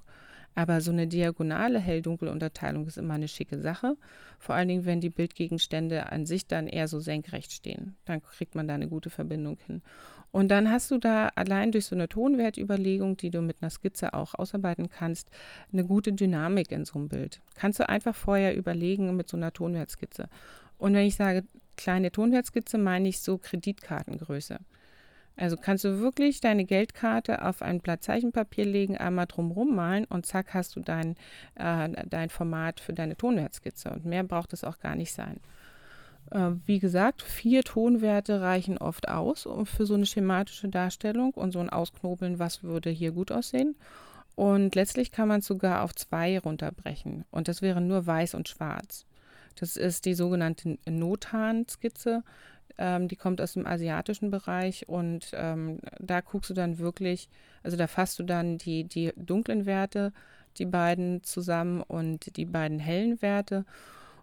Aber 0.55 0.81
so 0.81 0.91
eine 0.91 1.07
diagonale 1.07 1.79
Hell-Dunkel-Unterteilung 1.79 2.87
ist 2.87 2.99
immer 2.99 3.15
eine 3.15 3.29
schicke 3.29 3.61
Sache. 3.61 3.97
Vor 4.39 4.55
allen 4.55 4.69
Dingen, 4.69 4.87
wenn 4.87 5.01
die 5.01 5.11
Bildgegenstände 5.11 6.11
an 6.11 6.27
sich 6.27 6.47
dann 6.47 6.67
eher 6.67 6.89
so 6.89 7.01
senkrecht 7.01 7.53
stehen. 7.53 7.97
Dann 8.07 8.23
kriegt 8.23 8.55
man 8.55 8.67
da 8.67 8.75
eine 8.75 8.89
gute 8.89 9.11
Verbindung 9.11 9.59
hin. 9.65 9.83
Und 10.31 10.49
dann 10.49 10.71
hast 10.71 10.91
du 10.91 10.99
da 10.99 11.31
allein 11.37 11.73
durch 11.73 11.87
so 11.87 11.95
eine 11.95 12.09
Tonwertüberlegung, 12.09 13.17
die 13.17 13.31
du 13.31 13.41
mit 13.41 13.63
einer 13.63 13.71
Skizze 13.71 14.13
auch 14.15 14.35
ausarbeiten 14.35 14.91
kannst, 14.91 15.31
eine 15.73 15.85
gute 15.85 16.13
Dynamik 16.13 16.71
in 16.71 16.85
so 16.85 16.99
einem 16.99 17.09
Bild. 17.09 17.41
Kannst 17.55 17.79
du 17.81 17.89
einfach 17.89 18.15
vorher 18.15 18.57
überlegen 18.57 19.17
mit 19.17 19.29
so 19.29 19.37
einer 19.37 19.53
Tonwertskizze. 19.53 20.29
Und 20.77 20.95
wenn 20.95 21.07
ich 21.07 21.17
sage 21.17 21.45
kleine 21.77 22.11
Tonwertskizze, 22.11 22.79
meine 22.79 23.09
ich 23.09 23.21
so 23.21 23.39
Kreditkartengröße. 23.39 24.59
Also 25.39 25.57
kannst 25.57 25.85
du 25.85 26.01
wirklich 26.01 26.41
deine 26.41 26.65
Geldkarte 26.65 27.45
auf 27.45 27.63
ein 27.63 27.81
Blatt 27.81 28.03
Zeichenpapier 28.03 28.65
legen, 28.65 28.97
einmal 28.97 29.27
drumherum 29.27 29.75
malen 29.75 30.05
und 30.05 30.27
zack 30.27 30.53
hast 30.53 30.75
du 30.75 30.81
dein, 30.81 31.17
äh, 31.55 31.89
dein 32.07 32.29
Format 32.29 32.81
für 32.81 32.93
deine 32.93 33.17
Tonwertskizze. 33.17 33.91
Und 33.91 34.05
mehr 34.05 34.25
braucht 34.25 34.53
es 34.53 34.65
auch 34.65 34.81
gar 34.81 34.97
nicht 34.97 35.13
sein. 35.13 35.39
Äh, 36.33 36.51
wie 36.67 36.81
gesagt, 36.81 37.23
vier 37.23 37.63
Tonwerte 37.63 38.41
reichen 38.41 38.79
oft 38.79 39.09
aus 39.09 39.49
für 39.65 39.87
so 39.87 39.95
eine 39.95 40.07
schematische 40.07 40.69
Darstellung 40.69 41.33
und 41.35 41.53
so 41.53 41.61
ein 41.61 41.71
Ausknobeln, 41.71 42.41
was 42.41 42.65
würde 42.65 42.91
hier 42.91 43.13
gut 43.13 43.31
aussehen. 43.31 43.77
Und 44.35 44.75
letztlich 44.75 45.13
kann 45.13 45.29
man 45.29 45.41
es 45.41 45.47
sogar 45.47 45.83
auf 45.83 45.95
zwei 45.95 46.39
runterbrechen. 46.39 47.25
Und 47.31 47.49
das 47.49 47.63
wäre 47.63 47.81
nur 47.81 48.07
weiß 48.07 48.35
und 48.35 48.49
schwarz. 48.49 49.07
Das 49.55 49.77
ist 49.77 50.05
die 50.05 50.15
sogenannte 50.15 50.79
Notan-Skizze. 50.89 52.23
Ähm, 52.77 53.09
die 53.09 53.17
kommt 53.17 53.41
aus 53.41 53.55
dem 53.55 53.67
asiatischen 53.67 54.31
Bereich 54.31 54.89
und 54.89 55.31
ähm, 55.33 55.79
da 55.99 56.21
guckst 56.21 56.51
du 56.51 56.55
dann 56.55 56.79
wirklich, 56.79 57.29
also 57.63 57.77
da 57.77 57.87
fasst 57.87 58.19
du 58.19 58.23
dann 58.23 58.59
die, 58.59 58.85
die 58.85 59.13
dunklen 59.17 59.67
Werte, 59.67 60.13
die 60.59 60.67
beiden 60.67 61.23
zusammen 61.23 61.83
und 61.83 62.37
die 62.37 62.45
beiden 62.45 62.79
hellen 62.79 63.23
Werte 63.23 63.65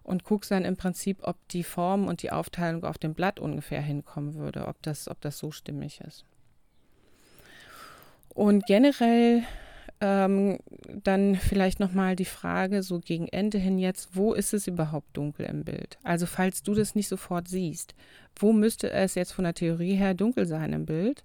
und 0.02 0.24
guckst 0.24 0.50
dann 0.50 0.64
im 0.64 0.76
Prinzip, 0.76 1.18
ob 1.22 1.36
die 1.48 1.64
Form 1.64 2.06
und 2.06 2.22
die 2.22 2.30
Aufteilung 2.30 2.84
auf 2.84 2.98
dem 2.98 3.14
Blatt 3.14 3.40
ungefähr 3.40 3.82
hinkommen 3.82 4.34
würde, 4.34 4.68
ob 4.68 4.80
das, 4.82 5.08
ob 5.08 5.20
das 5.20 5.38
so 5.38 5.50
stimmig 5.50 6.00
ist. 6.00 6.24
Und 8.28 8.66
generell 8.66 9.42
ähm, 10.00 10.58
dann 11.02 11.36
vielleicht 11.36 11.80
nochmal 11.80 12.16
die 12.16 12.24
Frage, 12.24 12.82
so 12.82 13.00
gegen 13.00 13.28
Ende 13.28 13.58
hin 13.58 13.78
jetzt, 13.78 14.14
wo 14.14 14.34
ist 14.34 14.52
es 14.54 14.66
überhaupt 14.66 15.16
dunkel 15.16 15.46
im 15.46 15.64
Bild? 15.64 15.98
Also 16.02 16.26
falls 16.26 16.62
du 16.62 16.74
das 16.74 16.94
nicht 16.94 17.08
sofort 17.08 17.48
siehst, 17.48 17.94
wo 18.36 18.52
müsste 18.52 18.90
es 18.90 19.14
jetzt 19.14 19.32
von 19.32 19.44
der 19.44 19.54
Theorie 19.54 19.94
her 19.94 20.14
dunkel 20.14 20.46
sein 20.46 20.72
im 20.72 20.86
Bild? 20.86 21.24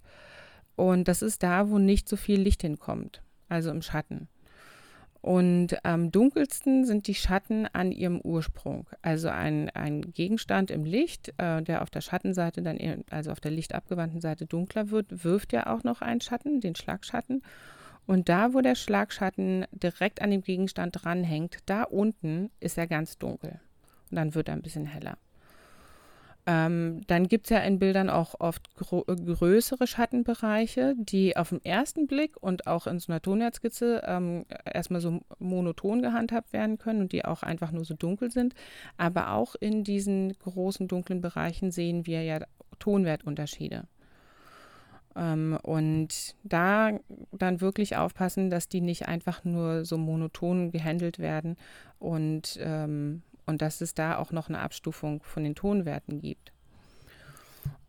Und 0.76 1.08
das 1.08 1.22
ist 1.22 1.44
da, 1.44 1.70
wo 1.70 1.80
nicht 1.80 2.08
so 2.08 2.16
viel 2.16 2.40
Licht 2.40 2.62
hinkommt, 2.62 3.22
also 3.50 3.72
im 3.72 3.82
Schatten. 3.82 4.28
Und 5.22 5.86
am 5.86 6.12
dunkelsten 6.12 6.84
sind 6.86 7.06
die 7.06 7.14
Schatten 7.14 7.68
an 7.74 7.92
ihrem 7.92 8.20
Ursprung. 8.22 8.88
Also 9.04 9.30
ein, 9.30 9.70
ein 9.70 10.14
Gegenstand 10.14 10.72
im 10.72 10.84
Licht, 10.84 11.32
äh, 11.38 11.62
der 11.62 11.84
auf 11.84 11.92
der 11.92 12.02
Schattenseite 12.02 12.64
dann, 12.64 13.04
also 13.12 13.32
auf 13.32 13.40
der 13.40 13.52
lichtabgewandten 13.52 14.20
Seite 14.20 14.48
dunkler 14.48 14.90
wird, 14.90 15.24
wirft 15.24 15.54
ja 15.54 15.68
auch 15.68 15.84
noch 15.84 16.02
einen 16.02 16.22
Schatten, 16.22 16.60
den 16.60 16.76
Schlagschatten. 16.76 17.44
Und 18.12 18.28
da, 18.28 18.54
wo 18.54 18.60
der 18.60 18.76
Schlagschatten 18.76 19.66
direkt 19.72 20.22
an 20.22 20.32
dem 20.32 20.42
Gegenstand 20.42 21.02
dranhängt, 21.02 21.60
da 21.66 21.84
unten 21.84 22.52
ist 22.60 22.78
er 22.78 22.86
ganz 22.86 23.18
dunkel. 23.18 23.62
Und 24.10 24.18
dann 24.18 24.36
wird 24.36 24.50
er 24.50 24.56
ein 24.56 24.62
bisschen 24.62 24.86
heller. 24.86 25.18
Ähm, 26.46 27.04
dann 27.08 27.30
gibt 27.30 27.46
es 27.46 27.52
ja 27.52 27.60
in 27.60 27.80
Bildern 27.80 28.10
auch 28.10 28.36
oft 28.42 28.70
äh, 28.82 29.16
größere 29.16 29.88
Schattenbereiche, 29.88 30.94
die 30.98 31.38
auf 31.38 31.52
den 31.52 31.64
ersten 31.64 32.06
Blick 32.06 32.36
und 32.36 32.68
auch 32.68 32.86
in 32.86 33.00
so 33.00 33.14
einer 33.14 33.22
Tonnetzskizze 33.22 34.02
ähm, 34.06 34.46
erstmal 34.66 35.00
so 35.00 35.22
monoton 35.40 36.02
gehandhabt 36.02 36.52
werden 36.52 36.78
können 36.78 37.04
und 37.04 37.14
die 37.14 37.24
auch 37.24 37.44
einfach 37.44 37.72
nur 37.72 37.86
so 37.86 37.94
dunkel 37.94 38.30
sind. 38.30 38.56
Aber 38.98 39.32
auch 39.32 39.56
in 39.56 39.86
diesen 39.86 40.38
großen 40.38 40.90
dunklen 40.90 41.22
Bereichen 41.22 41.72
sehen 41.72 42.06
wir 42.06 42.24
ja 42.24 42.40
Tonwertunterschiede. 42.78 43.86
Ähm, 45.16 45.58
und 45.62 46.36
da 46.44 46.92
dann 47.32 47.62
wirklich 47.62 47.98
aufpassen, 47.98 48.50
dass 48.50 48.70
die 48.70 48.82
nicht 48.82 49.08
einfach 49.08 49.44
nur 49.44 49.86
so 49.86 49.98
monoton 49.98 50.72
gehandelt 50.72 51.20
werden 51.20 51.58
und 52.00 52.58
ähm, 52.62 53.22
und 53.46 53.62
dass 53.62 53.82
es 53.82 53.94
da 53.94 54.18
auch 54.18 54.32
noch 54.32 54.50
eine 54.50 54.60
Abstufung 54.60 55.22
von 55.24 55.44
den 55.44 55.56
Tonwerten 55.56 56.22
gibt. 56.22 56.54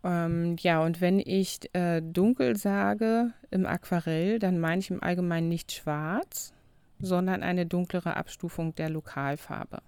Ähm, 0.05 0.57
ja, 0.59 0.83
und 0.83 1.01
wenn 1.01 1.21
ich 1.21 1.61
äh, 1.75 2.01
dunkel 2.03 2.57
sage 2.57 3.33
im 3.51 3.67
Aquarell, 3.67 4.39
dann 4.39 4.59
meine 4.59 4.81
ich 4.81 4.91
im 4.91 5.03
Allgemeinen 5.03 5.49
nicht 5.49 5.73
schwarz, 5.73 6.53
sondern 6.99 7.43
eine 7.43 7.67
dunklere 7.67 8.17
Abstufung 8.17 8.75
der 8.75 8.91
Lokalfarbe. 8.91 9.83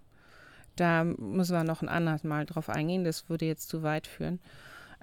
Da 0.76 1.04
müssen 1.04 1.54
wir 1.56 1.64
noch 1.64 1.82
ein 1.82 1.88
anderes 1.88 2.24
Mal 2.24 2.46
drauf 2.46 2.68
eingehen, 2.68 3.04
das 3.04 3.28
würde 3.28 3.46
jetzt 3.46 3.68
zu 3.68 3.82
weit 3.82 4.06
führen. 4.06 4.40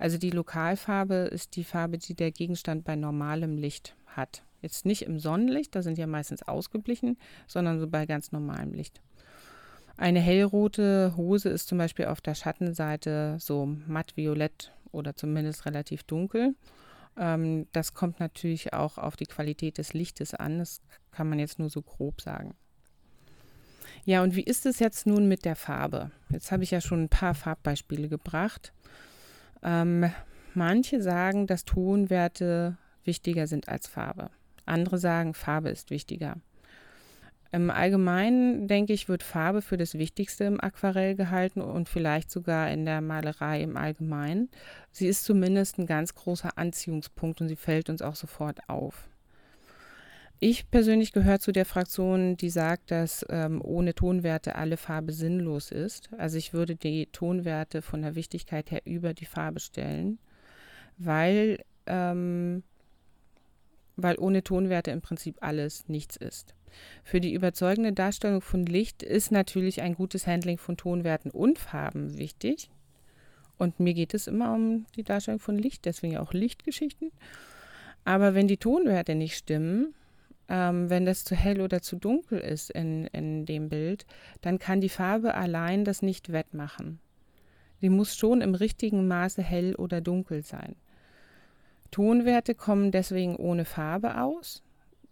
Also 0.02 0.18
die 0.18 0.32
Lokalfarbe 0.32 1.14
ist 1.14 1.56
die 1.56 1.64
Farbe, 1.64 2.00
die 2.00 2.16
der 2.16 2.32
Gegenstand 2.32 2.86
bei 2.86 2.96
normalem 2.96 3.56
Licht 3.56 3.96
hat. 4.08 4.42
Jetzt 4.60 4.84
nicht 4.84 5.04
im 5.04 5.20
Sonnenlicht, 5.20 5.76
da 5.76 5.84
sind 5.84 6.00
ja 6.00 6.08
meistens 6.08 6.42
ausgeblichen, 6.42 7.20
sondern 7.46 7.80
so 7.80 7.86
bei 7.88 8.08
ganz 8.08 8.32
normalem 8.32 8.74
Licht. 8.74 9.00
Eine 9.98 10.20
hellrote 10.20 11.14
Hose 11.18 11.50
ist 11.50 11.68
zum 11.68 11.78
Beispiel 11.78 12.06
auf 12.06 12.20
der 12.20 12.34
Schattenseite 12.34 13.38
so 13.40 13.68
matt-violett 13.86 14.72
oder 14.92 15.16
zumindest 15.16 15.68
relativ 15.68 16.02
dunkel. 16.02 16.56
Ähm, 17.16 17.68
das 17.72 17.94
kommt 17.94 18.20
natürlich 18.20 18.74
auch 18.74 18.98
auf 18.98 19.16
die 19.16 19.28
Qualität 19.28 19.78
des 19.78 19.94
Lichtes 19.94 20.34
an. 20.34 20.58
Das 20.58 20.82
kann 21.12 21.30
man 21.30 21.38
jetzt 21.38 21.60
nur 21.60 21.70
so 21.70 21.84
grob 21.84 22.22
sagen. 22.22 22.56
Ja, 24.06 24.24
und 24.24 24.36
wie 24.36 24.42
ist 24.42 24.66
es 24.66 24.80
jetzt 24.80 25.06
nun 25.06 25.28
mit 25.28 25.46
der 25.46 25.56
Farbe? 25.56 26.10
Jetzt 26.30 26.52
habe 26.52 26.64
ich 26.64 26.72
ja 26.72 26.82
schon 26.82 27.04
ein 27.04 27.10
paar 27.10 27.36
Farbbeispiele 27.36 28.10
gebracht. 28.10 28.74
Ähm, 29.64 30.12
manche 30.54 31.02
sagen, 31.02 31.48
dass 31.48 31.66
Tonwerte 31.66 32.78
wichtiger 33.04 33.48
sind 33.48 33.68
als 33.68 33.88
Farbe. 33.88 34.30
Andere 34.66 34.98
sagen, 34.98 35.34
Farbe 35.34 35.70
ist 35.70 35.90
wichtiger. 35.90 36.38
Im 37.54 37.70
Allgemeinen, 37.70 38.70
denke 38.70 38.94
ich, 38.94 39.10
wird 39.10 39.24
Farbe 39.24 39.62
für 39.62 39.76
das 39.76 39.96
Wichtigste 39.96 40.46
im 40.46 40.62
Aquarell 40.62 41.16
gehalten 41.16 41.60
und 41.60 41.90
vielleicht 41.90 42.32
sogar 42.32 42.72
in 42.72 42.86
der 42.86 43.02
Malerei 43.02 43.62
im 43.62 43.76
Allgemeinen. 43.76 44.50
Sie 44.92 45.08
ist 45.08 45.26
zumindest 45.26 45.78
ein 45.78 45.86
ganz 45.86 46.16
großer 46.16 46.58
Anziehungspunkt 46.58 47.42
und 47.42 47.50
sie 47.50 47.58
fällt 47.58 47.90
uns 47.90 48.02
auch 48.02 48.16
sofort 48.16 48.70
auf. 48.70 49.10
Ich 50.44 50.72
persönlich 50.72 51.14
gehöre 51.14 51.40
zu 51.40 51.52
der 51.52 51.66
Fraktion, 51.66 52.36
die 52.36 52.50
sagt, 52.50 52.90
dass 52.90 53.24
ähm, 53.30 53.62
ohne 53.64 53.94
Tonwerte 53.94 54.56
alle 54.56 54.76
Farbe 54.76 55.14
sinnlos 55.14 55.72
ist. 55.72 56.10
Also 56.18 56.40
ich 56.40 56.52
würde 56.52 56.76
die 56.76 57.06
Tonwerte 57.06 57.84
von 57.84 58.02
der 58.02 58.16
Wichtigkeit 58.16 58.72
her 58.72 58.82
über 58.86 59.14
die 59.14 59.26
Farbe 59.26 59.60
stellen, 59.60 60.18
weil, 60.98 61.64
ähm, 61.86 62.64
weil 63.98 64.18
ohne 64.18 64.44
Tonwerte 64.44 64.90
im 64.90 65.02
Prinzip 65.02 65.38
alles 65.42 65.88
nichts 65.88 66.16
ist. 66.16 66.56
Für 67.04 67.22
die 67.22 67.34
überzeugende 67.34 67.94
Darstellung 67.94 68.42
von 68.42 68.66
Licht 68.66 69.04
ist 69.04 69.32
natürlich 69.32 69.84
ein 69.84 69.94
gutes 69.94 70.26
Handling 70.26 70.58
von 70.58 70.76
Tonwerten 70.76 71.30
und 71.30 71.60
Farben 71.60 72.18
wichtig. 72.18 72.72
Und 73.60 73.80
mir 73.80 73.94
geht 73.94 74.16
es 74.16 74.26
immer 74.26 74.56
um 74.56 74.88
die 74.96 75.04
Darstellung 75.04 75.40
von 75.40 75.60
Licht, 75.60 75.86
deswegen 75.86 76.18
auch 76.18 76.34
Lichtgeschichten. 76.34 77.12
Aber 78.06 78.34
wenn 78.34 78.48
die 78.48 78.58
Tonwerte 78.58 79.14
nicht 79.14 79.38
stimmen, 79.38 79.94
ähm, 80.52 80.90
wenn 80.90 81.06
das 81.06 81.24
zu 81.24 81.34
hell 81.34 81.62
oder 81.62 81.82
zu 81.82 81.96
dunkel 81.96 82.38
ist 82.40 82.72
in, 82.72 83.08
in 83.08 83.46
dem 83.46 83.70
Bild, 83.70 84.06
dann 84.42 84.60
kann 84.60 84.82
die 84.82 84.90
Farbe 84.90 85.34
allein 85.34 85.86
das 85.86 86.02
nicht 86.02 86.34
wettmachen. 86.34 87.00
Die 87.82 87.90
muss 87.90 88.18
schon 88.18 88.42
im 88.42 88.54
richtigen 88.54 89.08
Maße 89.08 89.42
hell 89.42 89.76
oder 89.76 90.02
dunkel 90.02 90.44
sein. 90.44 90.76
Tonwerte 91.90 92.54
kommen 92.54 92.92
deswegen 92.92 93.38
ohne 93.38 93.64
Farbe 93.64 94.22
aus, 94.22 94.62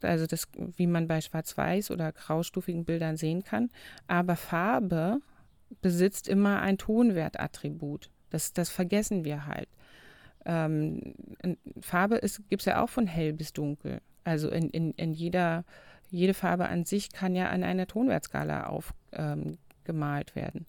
also 0.02 0.26
das, 0.28 0.50
wie 0.76 0.88
man 0.88 1.08
bei 1.08 1.22
Schwarz-Weiß 1.22 1.92
oder 1.92 2.12
graustufigen 2.12 2.84
Bildern 2.84 3.16
sehen 3.16 3.44
kann. 3.46 3.70
Aber 4.08 4.36
Farbe 4.36 5.22
besitzt 5.82 6.28
immer 6.28 6.62
ein 6.62 6.78
Tonwertattribut. 6.78 8.10
Das, 8.30 8.52
das 8.52 8.70
vergessen 8.70 9.24
wir 9.24 9.46
halt. 9.46 9.70
Ähm, 10.46 11.16
Farbe 11.80 12.20
gibt 12.50 12.62
es 12.62 12.66
ja 12.66 12.84
auch 12.84 12.90
von 12.90 13.08
hell 13.08 13.32
bis 13.32 13.54
dunkel. 13.54 14.02
Also 14.30 14.50
in, 14.50 14.70
in, 14.70 14.92
in 14.92 15.14
jeder, 15.14 15.66
jede 16.12 16.36
Farbe 16.36 16.70
an 16.70 16.86
sich 16.86 17.12
kann 17.12 17.36
ja 17.36 17.50
an 17.50 17.64
einer 17.64 17.88
Tonwertskala 17.88 18.68
aufgemalt 18.68 20.32
ähm, 20.32 20.36
werden. 20.36 20.66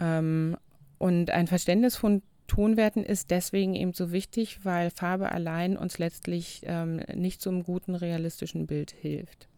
Ähm, 0.00 0.56
und 0.98 1.30
ein 1.30 1.48
Verständnis 1.48 1.96
von 1.96 2.22
Tonwerten 2.46 3.02
ist 3.02 3.32
deswegen 3.32 3.74
eben 3.74 3.92
so 3.92 4.12
wichtig, 4.12 4.64
weil 4.64 4.90
Farbe 4.90 5.32
allein 5.32 5.76
uns 5.76 5.98
letztlich 5.98 6.62
ähm, 6.64 7.00
nicht 7.12 7.42
zum 7.42 7.64
guten 7.64 7.96
realistischen 7.96 8.68
Bild 8.68 8.92
hilft. 8.92 9.48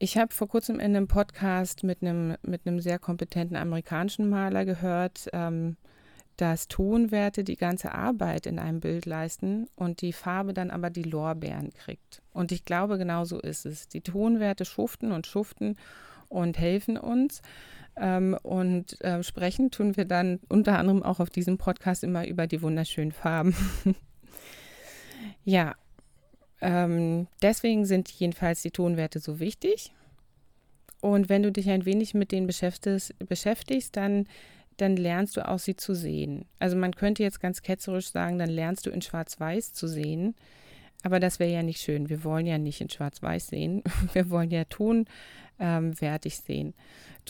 Ich 0.00 0.18
habe 0.18 0.34
vor 0.34 0.48
kurzem 0.48 0.80
in 0.80 0.96
einem 0.96 1.06
Podcast 1.06 1.84
mit 1.84 2.02
einem, 2.02 2.36
mit 2.42 2.66
einem 2.66 2.80
sehr 2.80 2.98
kompetenten 2.98 3.56
amerikanischen 3.56 4.28
Maler 4.28 4.64
gehört, 4.64 5.28
ähm, 5.32 5.76
dass 6.36 6.68
Tonwerte 6.68 7.44
die 7.44 7.56
ganze 7.56 7.92
Arbeit 7.92 8.46
in 8.46 8.58
einem 8.58 8.80
Bild 8.80 9.06
leisten 9.06 9.68
und 9.76 10.00
die 10.00 10.12
Farbe 10.12 10.54
dann 10.54 10.70
aber 10.70 10.90
die 10.90 11.02
Lorbeeren 11.02 11.72
kriegt. 11.72 12.22
Und 12.32 12.52
ich 12.52 12.64
glaube, 12.64 12.98
genau 12.98 13.24
so 13.24 13.38
ist 13.38 13.66
es. 13.66 13.88
Die 13.88 14.00
Tonwerte 14.00 14.64
schuften 14.64 15.12
und 15.12 15.26
schuften 15.26 15.76
und 16.28 16.58
helfen 16.58 16.96
uns. 16.96 17.42
Ähm, 17.94 18.36
und 18.42 19.00
äh, 19.02 19.22
sprechen 19.22 19.70
tun 19.70 19.96
wir 19.96 20.06
dann 20.06 20.40
unter 20.48 20.78
anderem 20.78 21.02
auch 21.02 21.20
auf 21.20 21.28
diesem 21.28 21.58
Podcast 21.58 22.02
immer 22.02 22.26
über 22.26 22.46
die 22.46 22.62
wunderschönen 22.62 23.12
Farben. 23.12 23.54
ja, 25.44 25.74
ähm, 26.62 27.26
deswegen 27.42 27.84
sind 27.84 28.08
jedenfalls 28.10 28.62
die 28.62 28.70
Tonwerte 28.70 29.18
so 29.18 29.40
wichtig. 29.40 29.92
Und 31.02 31.28
wenn 31.28 31.42
du 31.42 31.52
dich 31.52 31.68
ein 31.68 31.84
wenig 31.84 32.14
mit 32.14 32.32
denen 32.32 32.46
beschäftigst, 32.46 33.14
beschäftigst 33.28 33.96
dann 33.96 34.26
dann 34.76 34.96
lernst 34.96 35.36
du 35.36 35.48
auch 35.48 35.58
sie 35.58 35.76
zu 35.76 35.94
sehen. 35.94 36.46
Also 36.58 36.76
man 36.76 36.94
könnte 36.94 37.22
jetzt 37.22 37.40
ganz 37.40 37.62
ketzerisch 37.62 38.10
sagen, 38.10 38.38
dann 38.38 38.50
lernst 38.50 38.86
du 38.86 38.90
in 38.90 39.02
Schwarz-Weiß 39.02 39.72
zu 39.72 39.86
sehen. 39.86 40.34
Aber 41.02 41.20
das 41.20 41.38
wäre 41.38 41.52
ja 41.52 41.62
nicht 41.62 41.80
schön. 41.80 42.08
Wir 42.08 42.24
wollen 42.24 42.46
ja 42.46 42.58
nicht 42.58 42.80
in 42.80 42.88
Schwarz-Weiß 42.88 43.48
sehen. 43.48 43.82
Wir 44.12 44.30
wollen 44.30 44.50
ja 44.50 44.64
tonwertig 44.64 46.34
ähm, 46.38 46.44
sehen. 46.46 46.74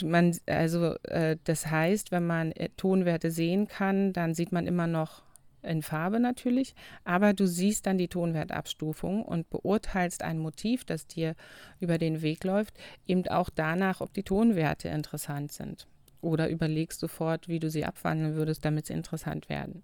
Man, 0.03 0.37
also 0.47 0.97
äh, 1.05 1.37
das 1.45 1.67
heißt, 1.71 2.13
wenn 2.13 2.27
man 2.27 2.53
äh, 2.53 2.69
Tonwerte 2.77 3.31
sehen 3.31 3.69
kann, 3.69 4.13
dann 4.13 4.35
sieht 4.35 4.53
man 4.53 4.67
immer 4.67 4.87
noch 4.87 5.23
in 5.63 5.83
Farbe 5.83 6.19
natürlich, 6.19 6.75
aber 7.05 7.33
du 7.35 7.47
siehst 7.47 7.87
dann 7.87 7.99
die 7.99 8.09
Tonwertabstufung 8.09 9.23
und 9.23 9.49
beurteilst 9.49 10.23
ein 10.23 10.39
Motiv, 10.39 10.85
das 10.85 11.07
dir 11.07 11.35
über 11.81 11.99
den 11.99 12.23
Weg 12.23 12.45
läuft, 12.45 12.77
eben 13.07 13.27
auch 13.29 13.49
danach, 13.49 14.01
ob 14.01 14.13
die 14.13 14.25
Tonwerte 14.25 14.89
interessant 14.89 15.53
sind. 15.53 15.87
Oder 16.23 16.49
überlegst 16.49 17.01
sofort, 17.01 17.49
wie 17.49 17.59
du 17.59 17.69
sie 17.69 17.85
abwandeln 17.85 18.35
würdest, 18.35 18.65
damit 18.65 18.87
sie 18.87 18.95
interessant 18.95 19.51
werden. 19.51 19.83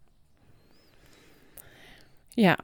Ja, 2.34 2.56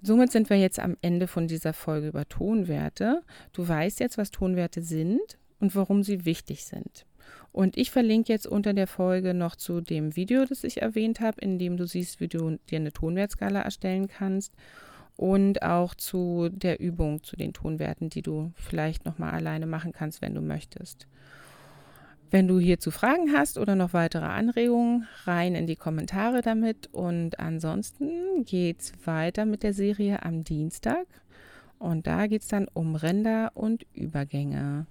somit 0.00 0.32
sind 0.32 0.48
wir 0.48 0.56
jetzt 0.56 0.78
am 0.78 0.96
Ende 1.02 1.26
von 1.26 1.48
dieser 1.48 1.74
Folge 1.74 2.08
über 2.08 2.26
Tonwerte. 2.28 3.22
Du 3.52 3.68
weißt 3.68 4.00
jetzt, 4.00 4.16
was 4.16 4.30
Tonwerte 4.30 4.80
sind 4.80 5.38
und 5.58 5.74
warum 5.74 6.02
sie 6.02 6.24
wichtig 6.24 6.64
sind. 6.64 7.04
Und 7.52 7.76
ich 7.76 7.90
verlinke 7.90 8.32
jetzt 8.32 8.46
unter 8.46 8.72
der 8.72 8.86
Folge 8.86 9.34
noch 9.34 9.56
zu 9.56 9.80
dem 9.80 10.14
Video, 10.16 10.44
das 10.44 10.64
ich 10.64 10.80
erwähnt 10.80 11.20
habe, 11.20 11.40
in 11.40 11.58
dem 11.58 11.76
du 11.76 11.86
siehst, 11.86 12.20
wie 12.20 12.28
du 12.28 12.58
dir 12.70 12.78
eine 12.78 12.92
Tonwertskala 12.92 13.60
erstellen 13.60 14.06
kannst 14.06 14.54
und 15.16 15.62
auch 15.62 15.96
zu 15.96 16.48
der 16.50 16.78
Übung 16.78 17.24
zu 17.24 17.36
den 17.36 17.52
Tonwerten, 17.52 18.08
die 18.08 18.22
du 18.22 18.52
vielleicht 18.54 19.04
nochmal 19.04 19.32
alleine 19.32 19.66
machen 19.66 19.92
kannst, 19.92 20.22
wenn 20.22 20.34
du 20.34 20.40
möchtest. 20.40 21.08
Wenn 22.30 22.46
du 22.46 22.58
hierzu 22.58 22.90
Fragen 22.90 23.32
hast 23.32 23.56
oder 23.56 23.74
noch 23.74 23.94
weitere 23.94 24.26
Anregungen, 24.26 25.06
rein 25.24 25.54
in 25.54 25.66
die 25.66 25.76
Kommentare 25.76 26.42
damit. 26.42 26.88
Und 26.92 27.40
ansonsten 27.40 28.44
geht 28.44 28.80
es 28.80 28.92
weiter 29.06 29.46
mit 29.46 29.62
der 29.62 29.72
Serie 29.72 30.22
am 30.22 30.44
Dienstag. 30.44 31.06
Und 31.78 32.06
da 32.06 32.26
geht 32.26 32.42
es 32.42 32.48
dann 32.48 32.68
um 32.72 32.96
Ränder 32.96 33.52
und 33.54 33.86
Übergänge. 33.94 34.86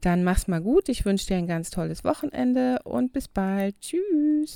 Dann 0.00 0.24
mach's 0.24 0.48
mal 0.48 0.60
gut. 0.60 0.88
Ich 0.88 1.04
wünsche 1.04 1.26
dir 1.26 1.36
ein 1.36 1.46
ganz 1.46 1.70
tolles 1.70 2.04
Wochenende 2.04 2.78
und 2.84 3.12
bis 3.12 3.28
bald. 3.28 3.78
Tschüss. 3.80 4.52